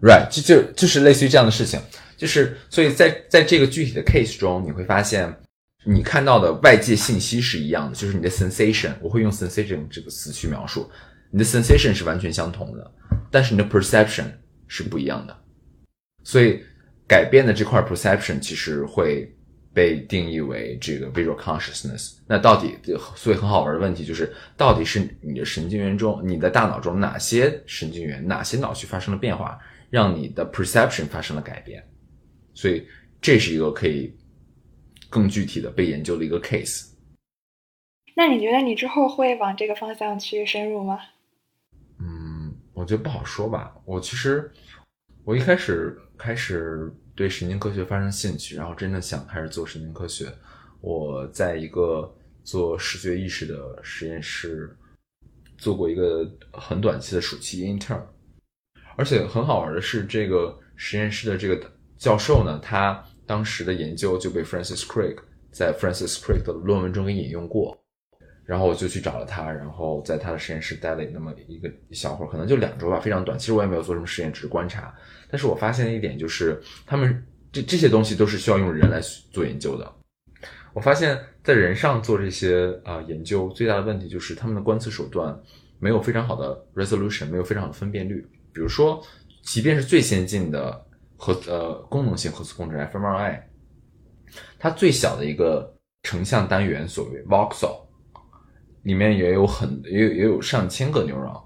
[0.00, 1.80] ，right，就就就是类似于这样的事情，
[2.16, 5.34] 就是所以在在这个具体的 case 中，你会发现
[5.84, 10.88] 你看到的外界信息是一样的，就是你的 sensation，我会用 sensation 这个词去描述，
[11.32, 12.92] 你的 sensation 是完全相同的，
[13.28, 14.26] 但是你的 perception
[14.68, 15.36] 是不一样的，
[16.22, 16.62] 所以
[17.08, 19.28] 改变的这块 perception 其实会。
[19.76, 22.78] 被定义为这个 visual consciousness，那到底
[23.14, 29.58] 所以很好玩的问题就是，到底是你的神经元中，你的大脑中哪些神经元、哪些脑区发生了变化，
[29.90, 31.86] 让你的 perception 发生了改变？
[32.54, 32.88] 所以
[33.20, 34.16] 这是一个可以
[35.10, 36.86] 更具体的被研究的一个 case。
[38.14, 41.00] 那你觉得你之后会往这个方向去深入吗？
[42.00, 43.76] 嗯，我觉得不好说吧。
[43.84, 44.50] 我其实
[45.22, 46.90] 我一开始开始。
[47.16, 50.30] 对神经科学发生兴趣，然后真的想开始做神经科学。
[50.82, 52.14] 我在一个
[52.44, 54.76] 做视觉意识的实验室
[55.56, 58.02] 做过一个很短期的暑期 intern，
[58.96, 65.16] 而且很好玩的是，这个实验室的这个教授呢，他当时的研究就被 Francis Crick
[65.50, 67.76] 在 Francis Crick 的论文中给引用过。
[68.46, 73.36] 然后我就去找了他，然后在他的实验室待了那么一个小会儿，可能就两周吧，非常短。
[73.36, 74.94] 其实我也没有做什么实验，只是观察。
[75.28, 79.00] 但是我发现了一点就是，他们这这些东西都是需要用人来
[79.32, 79.92] 做研究的。
[80.72, 85.36] 我发现，在人上做这些啊研究，最大的问题就是他们的观测手段
[85.80, 88.24] 没有非常好的 resolution，没有非常好的分辨率。
[88.52, 89.02] 比如说，
[89.42, 90.86] 即便是最先进的
[91.16, 93.40] 核呃功能性核磁共振 fMRI，
[94.58, 95.74] 它最小的一个
[96.04, 97.85] 成像单元，所谓 voxel。
[98.86, 101.42] 里面也有很也有也有上千个 neuron，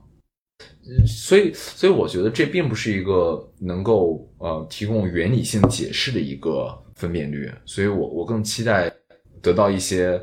[1.07, 8.93] 所以所以我觉得这并不是一个能够呃提供原理性解释的一个分辨率，所以我我更期待
[9.41, 10.21] 得到一些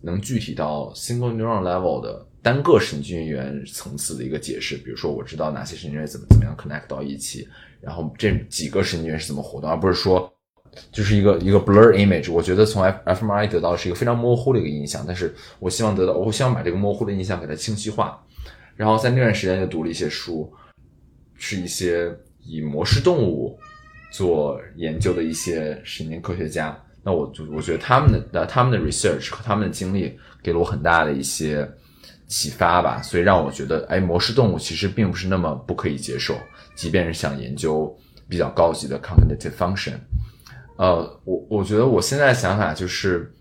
[0.00, 7.48] 能具体到 single neuron level 的单个神经元层次的一个解释，比如说我知道哪些神经元怎么怎么样 connect 到一起，
[7.80, 10.31] 然后这几个神经元是怎么活动，而不是说。
[10.90, 18.20] 就是一个一个 blur image，我觉得从 f mri 得到是一个非常模糊的一个印象，但是我希望得到，我希望把这个模糊的印象给它清晰化。
[18.74, 20.50] 然后在那段时间就读了一些书，
[21.34, 22.10] 是一些
[22.40, 23.58] 以模式动物
[24.10, 26.76] 做研究的一些神经科学家。
[27.04, 31.68] 那我就我觉得他们的他们的 research 和他们的经历给了我很大的一些
[32.28, 36.34] 启发吧，所以让我觉得，哎，模式动物其实并不是那么不可以接受，
[36.74, 37.94] 即便是想研究
[38.28, 39.94] 比较高级的 cognitive function。
[40.82, 43.32] 呃，我我觉得我现在的想法就是，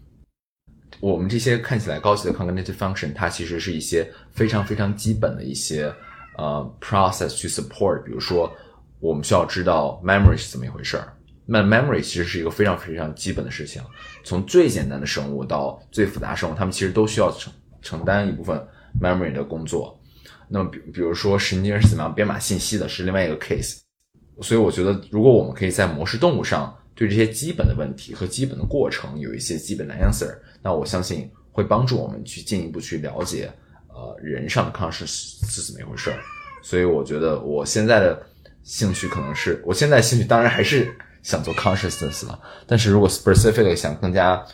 [1.00, 5.92] 我们这些看起来高级的 cognitive function，它其实是一些非常非常基本的一些
[6.38, 8.04] 呃 process 去 support。
[8.04, 8.56] 比如说，
[9.00, 11.18] 我们需要知道 memory 是怎么一回事儿。
[11.48, 13.82] 那 memory 其实是一个非常非常基本的事情，
[14.24, 18.64] 从最简单的生物到最复杂生物，它们其实都需要承承担一部分
[19.02, 20.00] memory 的工作。
[20.48, 23.80] 那么比比如说神经是怎么样编码信息的，是另外一个 case。
[24.44, 26.72] 所以我觉得，如果我们可以在模式动物上
[27.02, 30.32] 对这些基本的问题和基本的过程有一些基本的 answer，
[30.62, 33.52] 那我相信会帮助我们去进一步去了解，
[33.88, 35.08] 呃，人上的 conscious
[35.50, 36.20] 是怎么一回事儿。
[36.62, 38.24] 所以我觉得我现在的
[38.62, 44.46] 兴趣可能是，我现在兴趣当然还是想做 consciousness 了，但是如果 specifically 想更加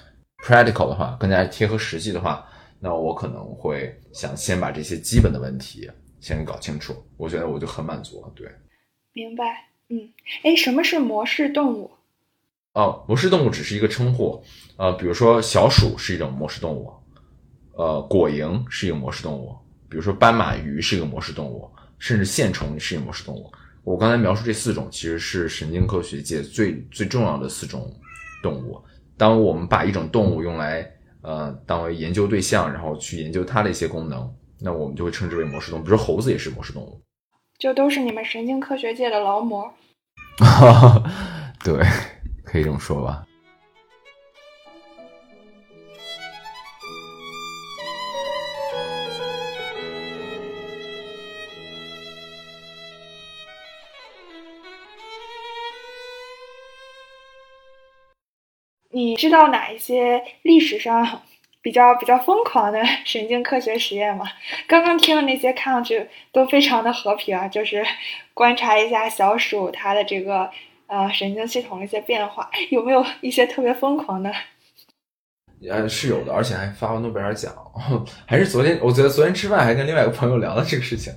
[0.46, 2.48] practical 的话，更加贴合实际的话，
[2.80, 5.92] 那我可能会想先把这些基本的问题
[6.22, 8.32] 先搞清楚，我觉得我就很满足了。
[8.34, 8.50] 对，
[9.12, 9.44] 明白。
[9.90, 10.00] 嗯，
[10.44, 11.92] 哎，什么是模式动物？
[12.78, 14.40] 哦，模式动物只是一个称呼，
[14.76, 16.94] 呃，比如说小鼠是一种模式动物，
[17.74, 19.58] 呃，果蝇是一个模式动物，
[19.90, 21.68] 比如说斑马鱼是一个模式动物，
[21.98, 23.52] 甚至线虫是一个模式动物。
[23.84, 27.92] 我刚才描述这四种其实是神经科学界最最重要的四种
[28.44, 28.80] 动物。
[29.18, 30.88] 当我们把一种动物用来
[31.22, 35.84] 呃当为研究对象，然后去研究它的一些功能，那我们就会称之为模式动物。
[35.84, 37.02] 比如说猴子也是模式动物。
[37.58, 39.74] 就都是你们神经科学界的劳模。
[41.66, 41.84] 对，
[42.60, 43.24] 以这么说吧。
[58.90, 61.22] 你知道哪一些历史上
[61.62, 64.26] 比较比较疯狂的神经科学实验吗？
[64.68, 67.86] 刚刚听的那些看上去都非常的和平啊，就是
[68.34, 70.50] 观察一下小鼠它的这个
[70.88, 74.32] 呃神经系统的一些变化，有没有一些特别疯狂的？
[75.70, 77.52] 呃，是有的，而且还发过诺贝尔奖。
[78.26, 81.12] 还是昨天，我觉得昨天吃饭还跟另外一个朋友聊了这个事情。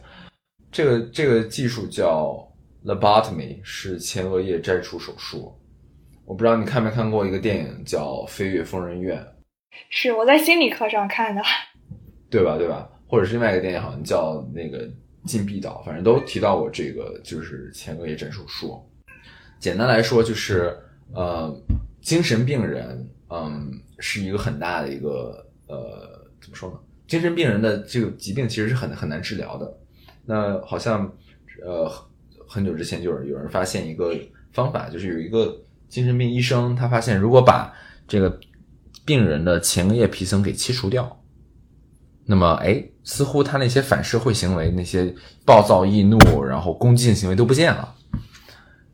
[0.73, 2.49] 这个这个技术叫
[2.85, 5.55] lobotomy，是前额叶摘除手术。
[6.25, 9.18] 我不知道你看没看过一个电影叫《飞越疯人院》，
[9.91, 11.43] 是我在心理课上看的，
[12.31, 12.57] 对吧？
[12.57, 12.89] 对吧？
[13.09, 14.87] 或者是另外一个电影，好像叫那个
[15.27, 18.81] 《禁闭岛》，反正都提到过这个，就是前额叶摘除术。
[19.61, 20.77] 简单来说，就是
[21.13, 21.57] 呃，
[22.03, 26.77] 精神病人，嗯，是一个很大的一个呃，怎么说呢？
[27.07, 29.73] 精神病人的这个疾病其实是很很难治疗的。
[30.25, 31.13] 那好像
[31.65, 31.89] 呃，
[32.49, 34.13] 很久之前就有有人发现一个
[34.53, 35.57] 方法，就是有一个。
[35.91, 37.75] 精神病医生他发现，如果把
[38.07, 38.39] 这个
[39.05, 41.21] 病人的前额叶皮层给切除掉，
[42.27, 45.13] 那么哎，似乎他那些反社会行为、那些
[45.45, 47.93] 暴躁易怒、然后攻击性行为都不见了。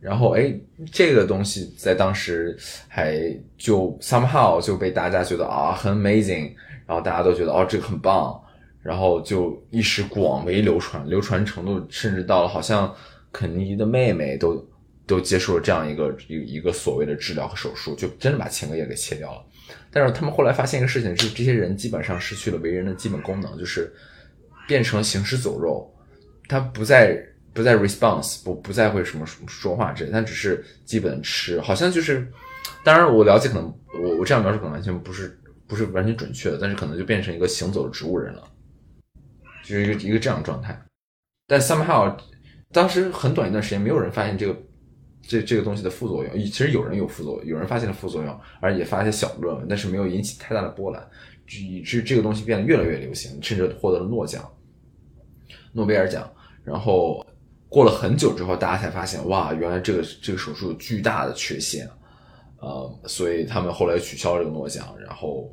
[0.07, 0.54] 然后哎，
[0.92, 6.52] 这个东西在当时还就 somehow 就被大家觉得啊很 amazing，
[6.86, 8.40] 然后大家都觉得哦这个很棒，
[8.82, 12.94] 然后就一时广为流传，流传程度甚至到了好像
[13.32, 14.64] 肯尼迪的妹妹都。
[15.09, 19.40] 都接受了这样一个一一个所谓的治疗和手术，就真的把前额叶给切掉了。
[19.88, 23.88] 但是他们后来发现一个事情，就是这些人基本上失去了为人的基本功能，就是
[24.66, 25.88] 变成行尸走肉。
[26.48, 27.24] 他不再
[27.57, 32.30] 不再 response，不不再会什么什么说话之类，但只是基本吃，好像就是。
[32.84, 33.64] 当然我了解，可能
[34.00, 35.36] 我我这样描述可能完全不是
[35.66, 38.44] 不是完全准确的，但是可能就变成一个行走的植物人了，
[39.64, 40.80] 就是一个一个这样的状态。
[41.48, 42.16] 但 somehow
[42.70, 44.57] 当时很短一段时间，没有人发现这个。
[45.28, 51.04] 这这个东西的副作用，其实有人有副作用，有人发现了副作用，而也发一些小论文，但是没有引起太大的波澜，
[51.50, 54.48] 以致这个东西变得越来越流行，甚至获得了诺奖、
[55.72, 56.30] 诺贝尔奖。
[56.62, 57.26] 然后
[57.69, 61.89] 过了很久之后，大家才发现，哇，原来这个这个手术有巨大的缺陷，
[62.61, 65.53] 呃，所以他们后来取消了这个诺奖，然后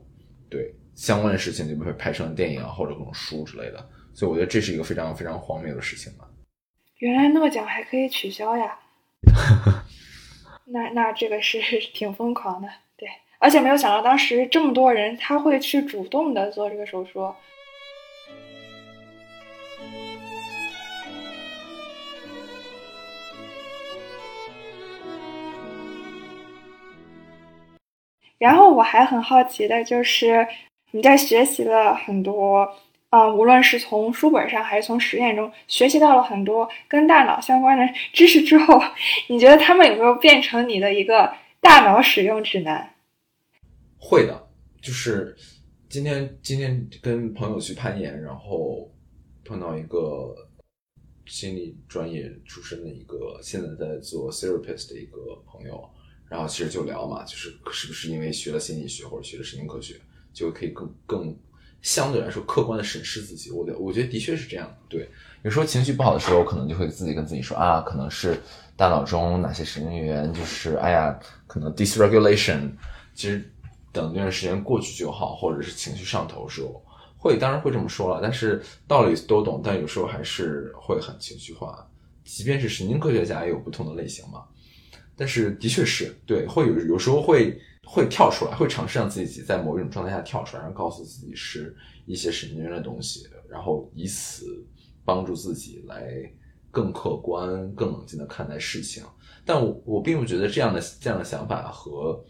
[0.50, 3.90] 对相关的事情就被拍成电影啊或者各种书之类的。
[4.14, 6.26] 所以我觉得这是一个非常非常荒谬的事情吧。
[7.00, 8.78] 原来诺奖还可以取消呀！
[10.66, 11.60] 那那这个是
[11.94, 13.10] 挺疯狂的，对，
[13.40, 17.34] 而且没有想到当时这么多人他会去主动的做这个手术。
[28.44, 30.46] 然后我还很好奇的就是
[30.92, 32.68] 你在学习了很多。
[33.14, 38.82] 啊、嗯，无论是从书本上还是从实验中学习到了很多跟大脑相关的 知识之后，
[39.30, 41.32] 你觉得他们有没有变成你的一个
[41.62, 42.92] 大脑使用指南？
[44.00, 44.48] 会的，
[44.82, 45.36] 就是
[45.88, 48.92] 今天今天跟朋友去攀岩，然后
[49.46, 50.36] 碰到一个
[51.28, 55.88] 心理专业出身的一个现在在做 therapist 的一个朋友，
[56.34, 60.02] 然后其实就聊嘛，就是是不是因为学了心理学或者学了神经科学，
[60.34, 61.38] 就可以更更
[61.84, 63.52] 相对来说客观的审视自己。
[63.52, 64.68] 我的我觉得的确是这样。
[64.90, 65.08] 对，
[65.44, 68.36] 有时候情绪不好的时候，可能就会自己跟自己说啊，可能是
[68.76, 72.72] 大脑中哪些神经元就是哎呀，可能 dysregulation。
[73.14, 73.48] 其实
[73.92, 76.84] 等那段时间过去就好，或者是情绪上头时候
[77.16, 81.88] 会当然会这么说了，但是道理都懂，但有时候还是会很情绪化。
[82.26, 84.46] 即便是神经科学家也有不同的类型嘛。
[85.16, 94.46] 但是的确是对，会有有时候会会跳出来，会尝试让自己在某一种状态下跳出来，然后告诉自己是一些神经元的东西，然后以此
[95.06, 96.14] 帮助自己来
[96.72, 99.04] 更客观、更冷静的看待事情。
[99.46, 102.24] 但我我并不觉得这样的这样的想法和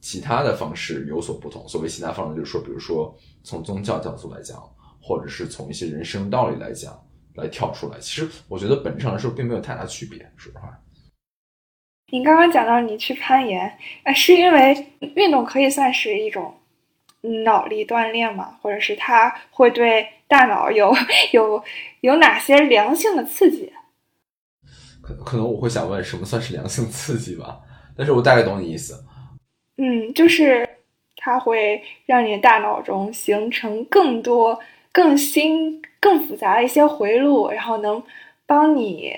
[0.00, 1.68] 其他的方式有所不同。
[1.68, 4.62] 所谓其他方式，就是说，比如说从宗教角度来讲，
[5.02, 6.98] 或者是从一些人生道理来讲
[7.34, 7.98] 来跳出来。
[7.98, 10.80] 其实我觉得本质上来说并没有太大区别，说实话。
[12.10, 14.86] 您刚刚讲到你去攀岩，呃，是因为
[15.16, 16.54] 运动可以算是一种
[17.44, 18.56] 脑力锻炼吗？
[18.60, 20.94] 或者是它会对大脑有
[21.32, 21.64] 有
[22.02, 23.72] 有哪些良性的刺激？
[25.02, 27.60] 可可能我会想问，什么算是良性刺激吧？
[27.96, 29.04] 但是我大概懂你意思。
[29.78, 30.68] 嗯，就是
[31.16, 34.60] 它会让你的大脑中形成更多、
[34.92, 38.00] 更新、更复杂的一些回路，然后能
[38.46, 39.12] 帮你。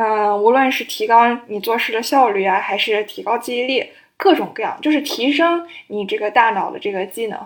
[0.00, 3.84] 嗯，无论是提高你做事的效率啊，还是提高记忆力，
[4.16, 7.36] 各种各样，就是提升你这个大脑的这个技能。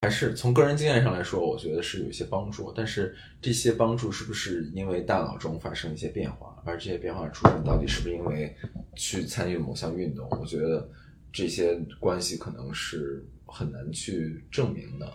[0.00, 2.72] 还是从个人经验上来说，我觉得是有一些帮助。
[2.74, 8.56] 但是这些帮助是不是因为大脑中发生一些变化，而这些变化出现到底是不是因为
[8.94, 10.26] 去参与某项运动？
[10.40, 10.88] 我觉得
[11.30, 15.12] 这些关系可能是很难去证明的。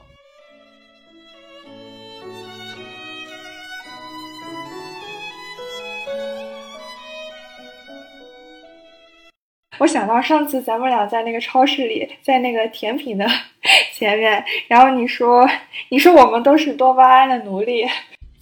[9.81, 13.25] 我想到上次咱们俩在那个超市里，在那个甜品的
[13.97, 15.43] 前面，然后你说，
[15.89, 17.83] 你说我们都是多巴胺的奴隶。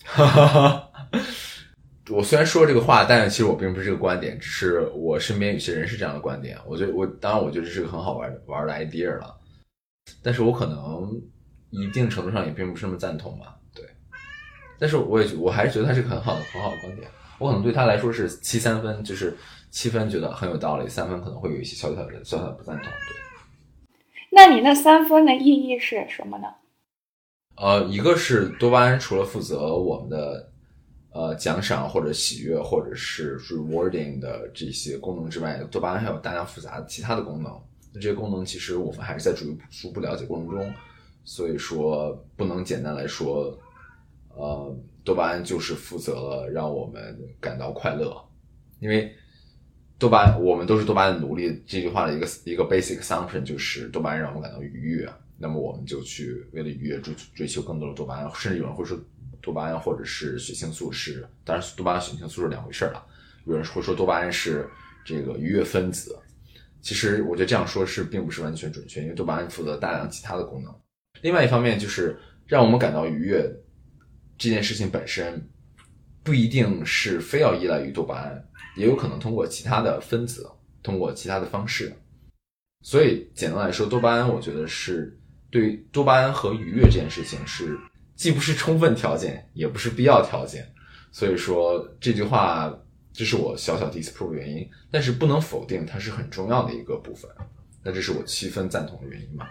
[0.04, 0.92] 哈哈哈！
[2.10, 6.58] 我虽然说这个话，但是其实我并不是这个观点，只是我身边有些人是这样的观点。
[6.68, 9.34] 我觉得我当然我觉得这是个很好玩玩的 idea 了，
[10.22, 11.10] 但是我可能
[11.70, 13.56] 一定程度上也并不是那么赞同吧。
[13.74, 13.86] 对，
[14.78, 17.08] 但是我也我还是觉得他是个很好的很好的观点。
[17.38, 19.34] 我可能对他来说是七三分，就是。
[19.72, 22.86] 七分觉得很有道理，三分可能会有一些小小的、小小的不赞同。
[22.86, 26.47] 对，那你那三分的意义是什么呢？
[27.55, 30.51] 呃，一个是多巴胺除了负责我们的
[31.11, 37.51] 呃奖赏或者喜悦或者是 rewarding 的这些功能之外，多巴胺还有大量复杂的其他的功能。
[37.93, 40.74] 那这些功能其实我们还是在逐逐步了解过程中，
[41.24, 43.55] 所以说不能简单来说，
[44.30, 48.20] 呃，多巴胺就是负责了让我们感到快乐，
[48.80, 49.13] 因为。
[50.00, 51.62] 多巴胺，我们都是多巴胺的奴隶。
[51.68, 58.97] 这句话的一个一个 basic assumption 就是多巴胺让我们感到愉悦，那么我们就去为了愉悦追追求更多的多巴胺，甚至有人会说
[59.41, 63.06] 多巴胺或者是血清素是，当然多巴胺血清素是两回事了。
[63.45, 64.70] 有人会说多巴胺是
[65.04, 66.18] 这个愉悦分子，
[66.82, 70.74] 其实我觉得这样说是并不是完全准确，因为多巴胺负责大量其他的功能。
[71.22, 73.54] 另外一方面就是让我们感到愉悦
[74.38, 75.45] 这件事情本身
[76.24, 78.45] 不一定是非要依赖于多巴胺。
[78.80, 80.49] 也有可能通过其他的分子，
[80.82, 81.93] 通过其他的方式，
[82.82, 85.19] 所以简单来说，多巴胺我觉得是
[85.51, 87.77] 对于多巴胺和愉悦这件事情是
[88.15, 90.65] 既不是充分条件，也不是必要条件。
[91.11, 92.73] 所以说这句话，
[93.11, 97.30] 这是我小小 disprove 原因，但是不能否定它是很重要的一个部分。
[97.84, 99.49] 那这是我七分赞同的原因吧？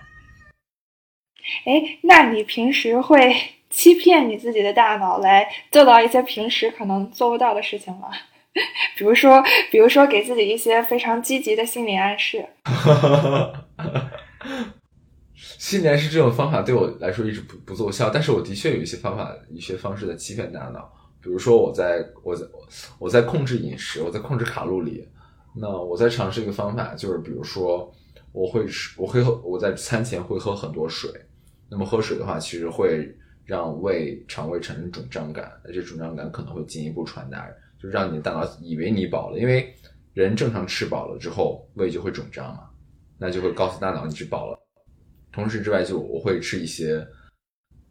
[1.66, 3.36] 哎，那你平时会
[3.68, 8.08] 欺骗你自己的大脑来做到一些平时可能做不到的事情吗？
[8.96, 12.44] 比如说，比如说，给自己一些非常积极的心理暗示。
[15.36, 20.92] 心理暗示这种方法对我来说一直不不奏效，但是我的确有一些方法、一些方式在欺骗大脑。
[21.20, 22.46] 比如说，我在我在
[22.98, 25.06] 我在控制饮食，我在控制卡路里。
[25.54, 27.92] 那我在尝试一个方法，就是比如说，
[28.32, 31.10] 我会吃，我会喝，我在餐前会喝很多水。
[31.70, 33.12] 那么喝水的话，其实会
[33.44, 37.48] 让胃肠胃产生肿胀感，那这肿胀感可能会进一步传达。
[37.80, 39.74] 就让你的大脑以为你饱了，因为
[40.14, 42.68] 人正常吃饱了之后胃就会肿胀嘛，
[43.18, 44.58] 那就会告诉大脑你吃饱了。
[45.30, 47.06] 同时之外，就我会吃一些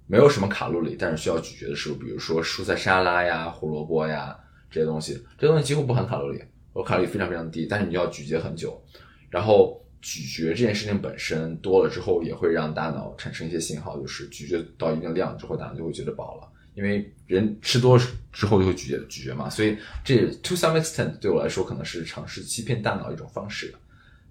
[0.07, 4.37] 没有什么卡路里，但是需要咀嚼的食物，比如说蔬菜沙拉呀、胡萝卜呀
[4.69, 8.81] 这些东西，这东西几乎不含卡路里，我卡路里非常非常低，但是你要咀嚼很久。
[9.29, 16.51] 然后咀嚼这件事情本身多了之后，也会让大脑产生一些信号，就是咀嚼到一定量之后，大脑就会觉得饱了。
[16.77, 17.97] 因为人吃多
[18.31, 19.75] 之后就会咀嚼咀嚼嘛，所以
[20.05, 23.73] 这 to some extent 对我来说可能是尝试欺骗大脑一种方式。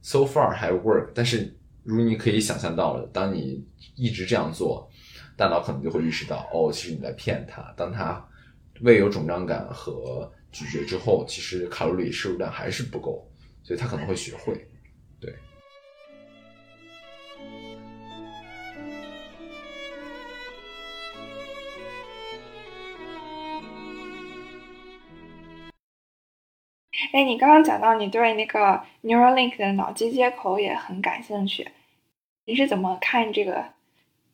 [0.00, 3.66] so far 还 work，但是如你可以想象到了，当你
[3.96, 4.88] 一直这样做，
[5.36, 7.60] 大脑可能就会意识到，哦，其实你在骗它。
[7.76, 8.24] 当它
[8.82, 13.28] 胃有肿胀感和咀嚼之后，其实卡路里摄入量还是不够，
[13.64, 14.68] 所以它可能会学会。
[27.16, 31.66] 哎，你刚刚讲到你对那个 Neuralink 的脑机接口也很感兴趣，
[32.44, 33.64] 你是怎么看这个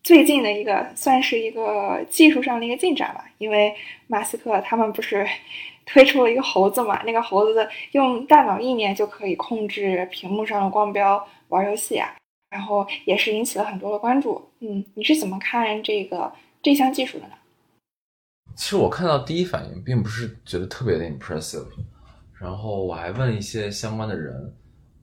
[0.03, 3.25] 最近的一个算是一个技术上的一个进展吧？
[3.39, 3.73] 因为
[4.09, 5.25] 马斯克他们不是
[5.87, 12.13] 推出了一个猴子嘛，那个猴子用大脑意念就可以控制屏幕上的光标玩游戏啊，
[12.51, 14.51] 然后也是引起了很多的关注。
[14.59, 17.35] 嗯，你是怎么看这个这项技术的呢？
[18.57, 21.69] 其实我看到第一反应并不是觉得特别的 impressive。
[22.43, 24.53] 然后我还问一些相关的人，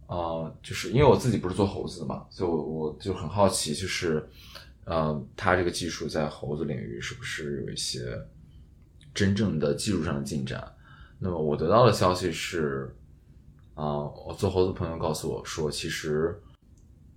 [0.08, 4.28] 呃，就是因为我自己不是做猴子的嘛，所以我我就很好奇，就是，
[4.84, 8.14] 呃，它这个技术在猴子领域是不是有一些
[9.14, 10.62] 真正的技术上的进展？
[11.18, 12.94] 那么我得到的消息是，
[13.74, 16.38] 啊，我做猴子朋友告诉我说，其实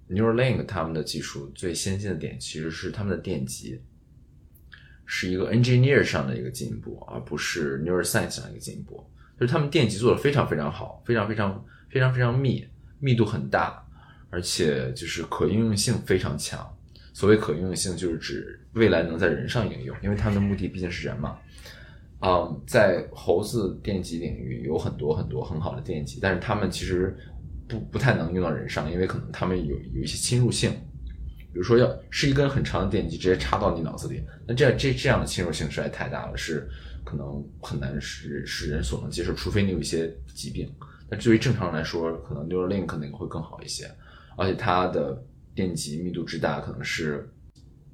[0.08, 3.82] Neuralink 他们的技术最先进的点其实是他们的电极，
[5.04, 9.04] 是一个 engineer 上的一个进步，而不是 neuroscience 上的一个进步。
[9.42, 12.64] 就是他们电极做的非常非常好，非常非常非常非常密，
[13.00, 13.84] 密度很大，
[14.30, 16.64] 而且就是可应用性非常强。
[17.12, 21.36] 所谓可应用性，就是指未来能在人上应用，因为他们的目的毕竟是人嘛。
[22.20, 27.12] 嗯，在猴子电极领域有很多很多很好的电极，但是他们其实
[27.66, 30.70] 不不太能用到人上，因为可能他们有有一些侵入性。
[31.52, 36.68] 比如说，要是一根很长的电极直接插到你脑子里，那这这这样的侵入性实在太大了，是。
[37.04, 40.72] 可能很难使使人所能接受，除非你有一些疾病。
[41.08, 43.90] 但对于正常人来说，可能 Neuralink 那个会更好一些，
[44.36, 45.22] 而且它的
[45.54, 47.28] 电极密度之大，可能是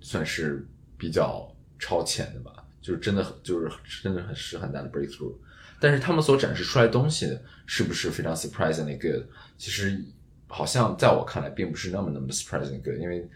[0.01, 3.71] 算是比较超前的吧，就是真的就是
[4.03, 5.35] 真的很是很大的 breakthrough。
[5.81, 9.27] 但是他们所展示出来的东西是不是非常 surprisingly good？
[9.57, 10.01] 其实
[10.47, 13.29] 好像在我看来并不是那么那么 surprisingly good，因为。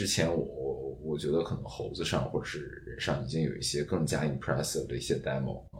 [0.00, 5.78] 之前我我我觉得可能猴子上或者是人上已经有一些更加 impressive 的一些 demo，嗯，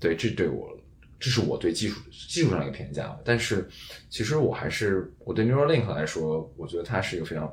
[0.00, 0.76] 对，这对我
[1.20, 3.16] 这是我对技术技术上一个评价。
[3.24, 3.68] 但是
[4.10, 7.46] 其实我还是我对 Neuralink 来说，我觉得它是一个非常，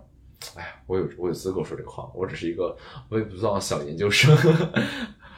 [0.56, 2.76] 哎呀，我有我有资格说这个话，我只是一个
[3.10, 4.36] 微不足道小研究生，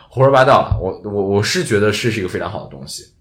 [0.09, 0.79] 胡说八道。
[0.81, 3.13] 我我我是觉得是是一个非常好的东西，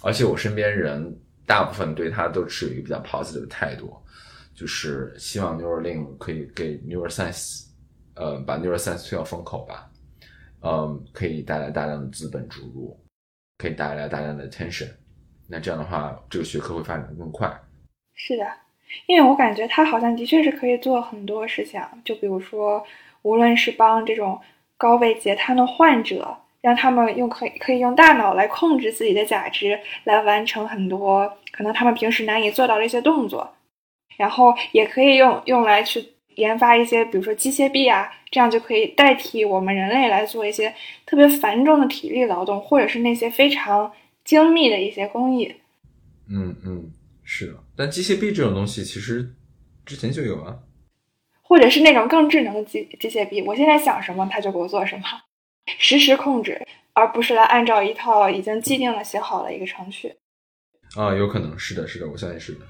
[0.00, 1.14] 而且我身边人
[1.44, 3.94] 大部分对它都持有一个比较 positive 的态度。
[4.58, 7.66] 就是希望 Neuralink 可以给 Neuroscience，
[8.16, 9.88] 呃，把 Neuroscience 推到风口吧，
[10.62, 12.98] 嗯，可以带来大量的资本注入，
[13.58, 14.88] 可以带来大量的 attention，
[15.46, 17.48] 那这样的话，这个学科会发展的更快。
[18.16, 18.44] 是的，
[19.06, 22.84] 因为我感觉它好像的确是可以做很多事情，就比如说，
[23.22, 24.40] 无论是帮这种
[24.76, 33.48] 高位截瘫的患者，让他们用可以可以用大脑来控制自己的假肢，来完成很多可能他们平时难以做到的一些动作。
[34.18, 36.04] 然后也可以用用来去
[36.34, 40.74] 研发一些，比如说机械臂啊，这样就可以代替我们人类来做一些
[41.06, 43.90] 特别繁重的体力劳动，或者是那些非常
[44.24, 45.54] 精密的一些工艺。
[46.28, 46.92] 嗯嗯，
[47.24, 47.54] 是的。
[47.76, 49.34] 但机械臂这种东西其实
[49.86, 50.58] 之前就有啊，
[51.42, 55.04] 或者是那种更智能的机机械臂，我现在想什么，它就给我做什么，
[55.78, 56.60] 实时控制，
[56.92, 60.12] 而不是来按照一套已经既定的写好的一个程序。
[60.96, 62.60] 啊，有可能是的，是的，我相信是的。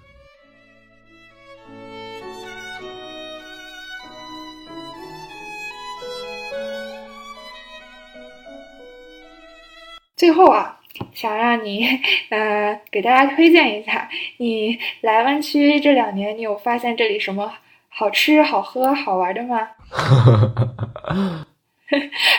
[10.19, 10.81] 最后啊，
[11.15, 11.87] 想让你，
[12.29, 14.09] 呃，给大家推荐一下，
[14.39, 17.53] 你来湾区这两年，你有发现这里什么
[17.89, 19.69] 好吃、好喝、好玩的吗？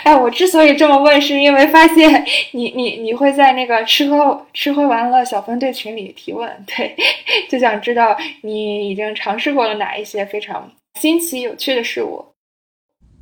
[0.04, 6.94] 哎，我之所以这么问，是因为发现你你你会在那个吃喝吃喝玩乐小分队群里提问，对，
[7.50, 12.26] 就想知道你已经尝试过了哪一些非常新奇有趣的事物。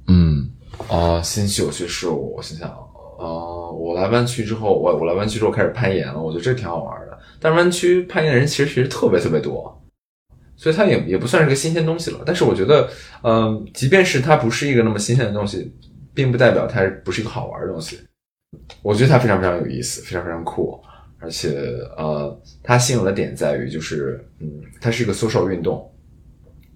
[0.07, 0.49] 嗯，
[0.89, 2.86] 啊，新奇有趣事物，我想想啊。
[3.17, 7.17] 呃，我来湾区之后，我我来湾区之后开始攀岩了，我觉得这挺好玩的。
[7.39, 9.83] 但是湾区攀岩的人其实其实特别特别多，
[10.55, 12.19] 所以它也也不算是个新鲜东西了。
[12.25, 12.89] 但是我觉得，
[13.23, 15.73] 嗯，即便是它不是一个那么新鲜的东西，
[16.13, 17.99] 并不代表它不是一个好玩的东西。
[18.81, 20.79] 我觉得它非常非常有意思，非常非常酷，
[21.19, 21.49] 而且
[21.97, 24.47] 呃，它吸引的点在于就是，嗯，
[24.79, 25.91] 它是一个 social 运动，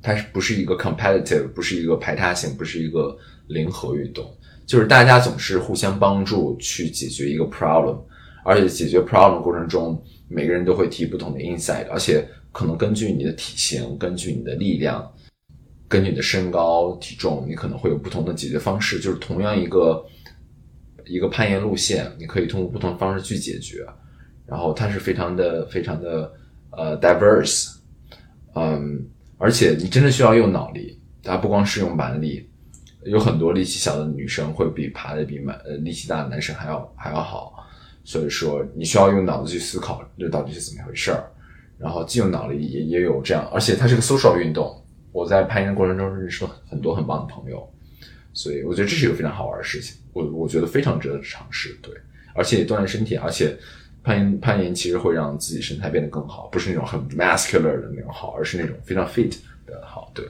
[0.01, 3.15] 它是不是一个 competitive，不是一个排他性，不是一个
[3.47, 4.25] 零和运动。
[4.71, 7.99] 就是大家总是互相帮助去解决一个 problem，
[8.45, 15.05] 而且解决 problem 过程中，每个人都会提不同的 insight，而且可能根据你的体型，根据你的力量，
[15.89, 18.97] 根据你的身高体重，你可能会有不同的解决方式。
[18.97, 20.05] 就是同样一个
[21.05, 23.85] 一个攀岩路线，你可以通过不同的方式去解决。
[24.47, 26.31] 然后它是非常的非常的
[26.69, 27.75] 呃 diverse，
[28.55, 29.05] 嗯，
[29.37, 32.49] 而且你真的需要用脑力，它不光是用蛮力，
[33.05, 37.53] 有很多力气小的女生会比爬的比蛮呃力气大的男生还要还要好，
[38.03, 41.23] 所以说你需要用脑子去思考这到底是怎么回事儿，
[41.77, 47.67] 然后既有脑力也也有这样，而且它是个 social 运动，我在攀岩的过程中认识了很多很棒的朋友，
[48.33, 51.93] 所以我觉得这是一个非常好玩的事情，我我觉得非常值得尝试，对，
[52.35, 53.57] 而且锻炼身体，而且。
[54.03, 59.29] 攀岩攀岩其实会让自己身材变得更好，不是那种很 muscular 的那种好，而是那种非常 fit
[59.67, 60.11] 的好。
[60.11, 60.25] 对。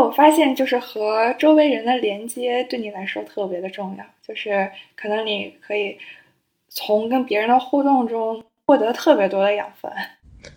[0.00, 5.96] 我发现就是和周围人的连接对你来说特别的重要，就是可能你可以
[6.68, 9.90] 从跟别人的互动中获得特别多的养分。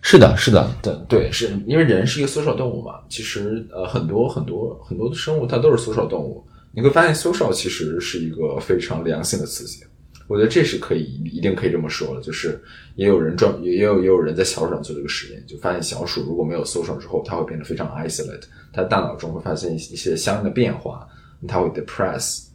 [0.01, 3.01] 是的，是的，对对，是因为人是一个搜索动物嘛。
[3.09, 6.45] 其实呃，很多很多很多的生物它都是搜索动物。
[6.71, 9.83] 你会发现搜索其实是一个非常良性的刺激。
[10.29, 12.61] 我觉得这是可以一定可以这么说的，就是
[12.95, 21.09] 也有人专也有也有人在小鼠上做这个实验，就发现小鼠如果没有 social 之后，它会变得非常 isolate，它大脑中会发现一些相应的变化，
[21.47, 22.47] 它会 depress，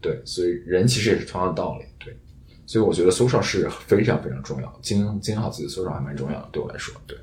[0.00, 2.16] 对，所以人其实也是同样的道理，对，
[2.64, 7.18] 所以我觉得 social 是非常非常重要，经营经营好自己的 social 还蛮重要的，对我来说，对，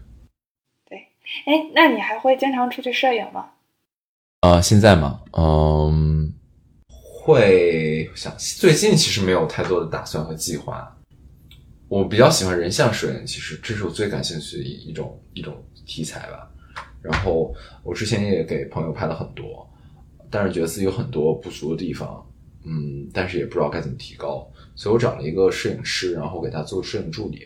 [0.87, 0.99] 对，
[1.47, 3.47] 哎，那你还会经常出去摄影吗？
[4.41, 5.21] 啊，现在吗？
[5.31, 6.31] 嗯。
[7.25, 10.95] 会想最近其实没有太多的打算和计划。
[11.87, 16.47] 我比较喜欢人像摄影，其实这是我最感兴趣的一一种一种题材吧。
[17.01, 17.51] 然后
[17.81, 19.67] 我之前也给朋友拍了很多，
[20.29, 22.23] 但是觉得自己有很多不足的地方，
[22.63, 27.43] 嗯，但是也不知道该怎么提高，所以我找了一个摄影师，然后给他做摄影助理。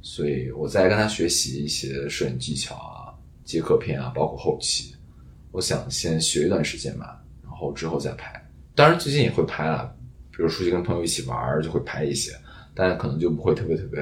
[0.00, 3.12] 所以我在跟他学习一些摄影技巧啊、
[3.44, 4.94] 接客片啊，包括后期。
[5.50, 8.41] 我想先学一段时间吧，然后之后再拍。
[8.74, 9.94] 当然，最近也会拍了，
[10.30, 12.32] 比如出去跟朋友一起玩就会拍一些，
[12.74, 14.00] 但可能就不会特别特别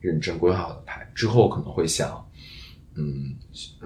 [0.00, 1.06] 认真规划好的拍。
[1.14, 2.30] 之后可能会想，
[2.96, 3.34] 嗯，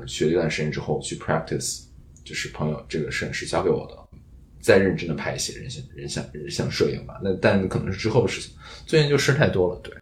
[0.06, 1.84] 学一段时间之后去 practice，
[2.24, 4.18] 就是朋友这个摄影师教给我的，
[4.60, 7.20] 再认真的拍一些人像人像人像摄影吧。
[7.22, 8.56] 那但可能是之后的事情，
[8.86, 9.94] 最近就事太多了，对。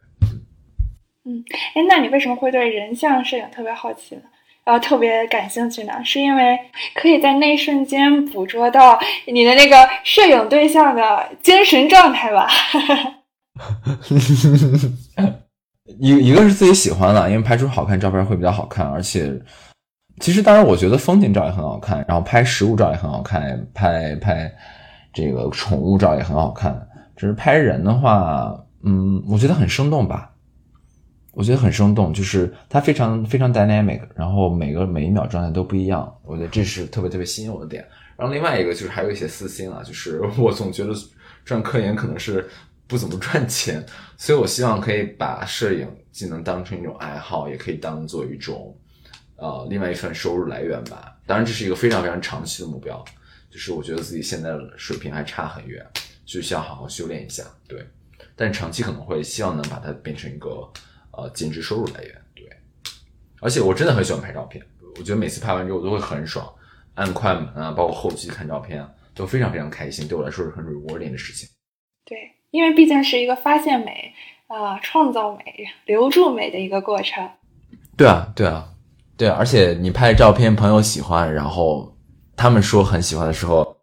[1.25, 1.41] 嗯，
[1.75, 4.23] 哎，那你为什么会对人像摄影特别好奇呢？
[4.65, 6.57] 呃，特别感兴趣呢，是因为
[6.95, 8.97] 可以在那一瞬间捕捉到
[9.27, 12.47] 你的那个摄影对象的精神状态吧。
[15.99, 19.31] 一一个是自己喜欢的，因为拍出好看照片会比较好看，而且
[20.21, 24.51] 其实当然我觉得风景照也很好看，然后拍实物照也很好看，拍拍
[25.13, 26.87] 这个宠物照也很好看。
[27.15, 28.51] 只是拍人的话，
[28.83, 30.31] 嗯，我觉得很生动吧。
[31.33, 37.83] 我觉得很生动，就是它非常非常 dynamic，然后每个每一秒状态都不一样，我觉得这是特别特别吸引我的点。
[38.15, 40.93] 然后另外一个就是还有一些私心啊，就是 我总觉得
[41.43, 42.47] 赚科研可能是
[42.85, 43.83] 不怎么赚钱，
[44.15, 48.77] 所以我希望可以把摄影既能当成一种爱好，也可以当做一种
[49.37, 51.17] 呃另外一份收入来源吧。
[51.25, 53.03] 当然这是一个非常非常长期的目标，
[53.49, 55.83] 就是我觉得自己现在的水平还差很远，
[56.25, 57.43] 就需要好好修炼一下。
[57.67, 57.83] 对，
[58.35, 60.49] 但长期可能会希望能把它变成一个。
[61.15, 62.43] 呃，兼职收入来源对，
[63.39, 64.63] 而且我真的很喜欢拍照片，
[64.97, 66.47] 我觉得每次拍完之后我都会很爽，
[66.95, 71.47] 按快门啊，包括后期看照片啊，都非常非常开心，对我来说是很 rewarding 的事情。
[72.05, 72.17] 对，
[72.51, 74.13] 因为毕竟是一个发现美
[74.47, 75.43] 啊、创造美、
[75.85, 77.29] 留住美的一个过程。
[77.95, 78.67] 对啊，对啊，
[79.15, 81.95] 对啊，而且你拍照片，朋友喜欢，然后
[82.35, 83.77] 他们说很喜欢的时候，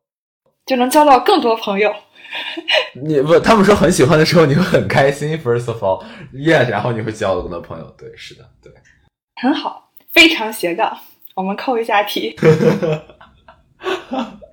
[0.67, 1.93] 就能交到更多朋友。
[2.95, 5.37] 你不，他们说很喜欢的时候，你会很开心。
[5.39, 7.95] First of all，yes，然后你会交到更多朋友。
[7.99, 8.73] 对，是的，对，
[9.43, 10.97] 很好，非常斜杠。
[11.35, 12.37] 我们扣一下题。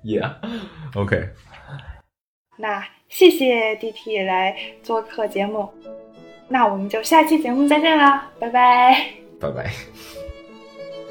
[0.04, 1.30] Yeah，OK。
[2.58, 5.70] 那谢谢 DT 来做客节目，
[6.48, 9.72] 那我们就下期节目再见啦，拜拜，拜拜。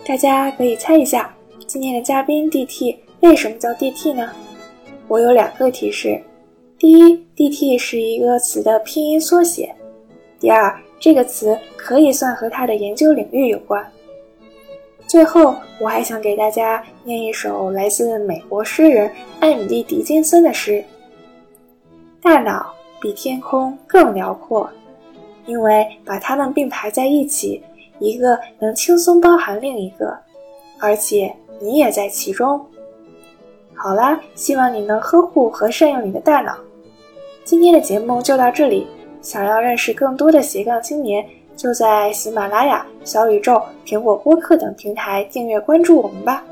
[0.04, 1.32] 大家可以猜一下，
[1.66, 4.28] 今天的嘉宾 DT 为什么叫 DT 呢？
[5.08, 6.20] 我有两个提示。
[6.78, 9.74] 第一，DT 是一个词的拼音缩写。
[10.38, 13.82] 第二，这个词可以算和他的研究领域有关。
[15.06, 19.10] 最后，我还想给大家念一首来自美国诗人
[19.40, 20.84] 艾米丽·狄金森的诗
[22.20, 24.68] ：“大脑比天空更辽阔，
[25.46, 27.62] 因为把它们并排在一起，
[28.00, 30.14] 一个能轻松包含另一个，
[30.78, 32.60] 而且你也在其中。”
[33.74, 36.54] 好啦，希望你能呵护和善用你的大脑。
[37.46, 38.88] 今天的节目就到这里。
[39.22, 41.24] 想要认识更多的斜杠青年，
[41.56, 46.44] 就在喜马拉雅、小宇宙、苹果播客等平台订阅关注我们吧。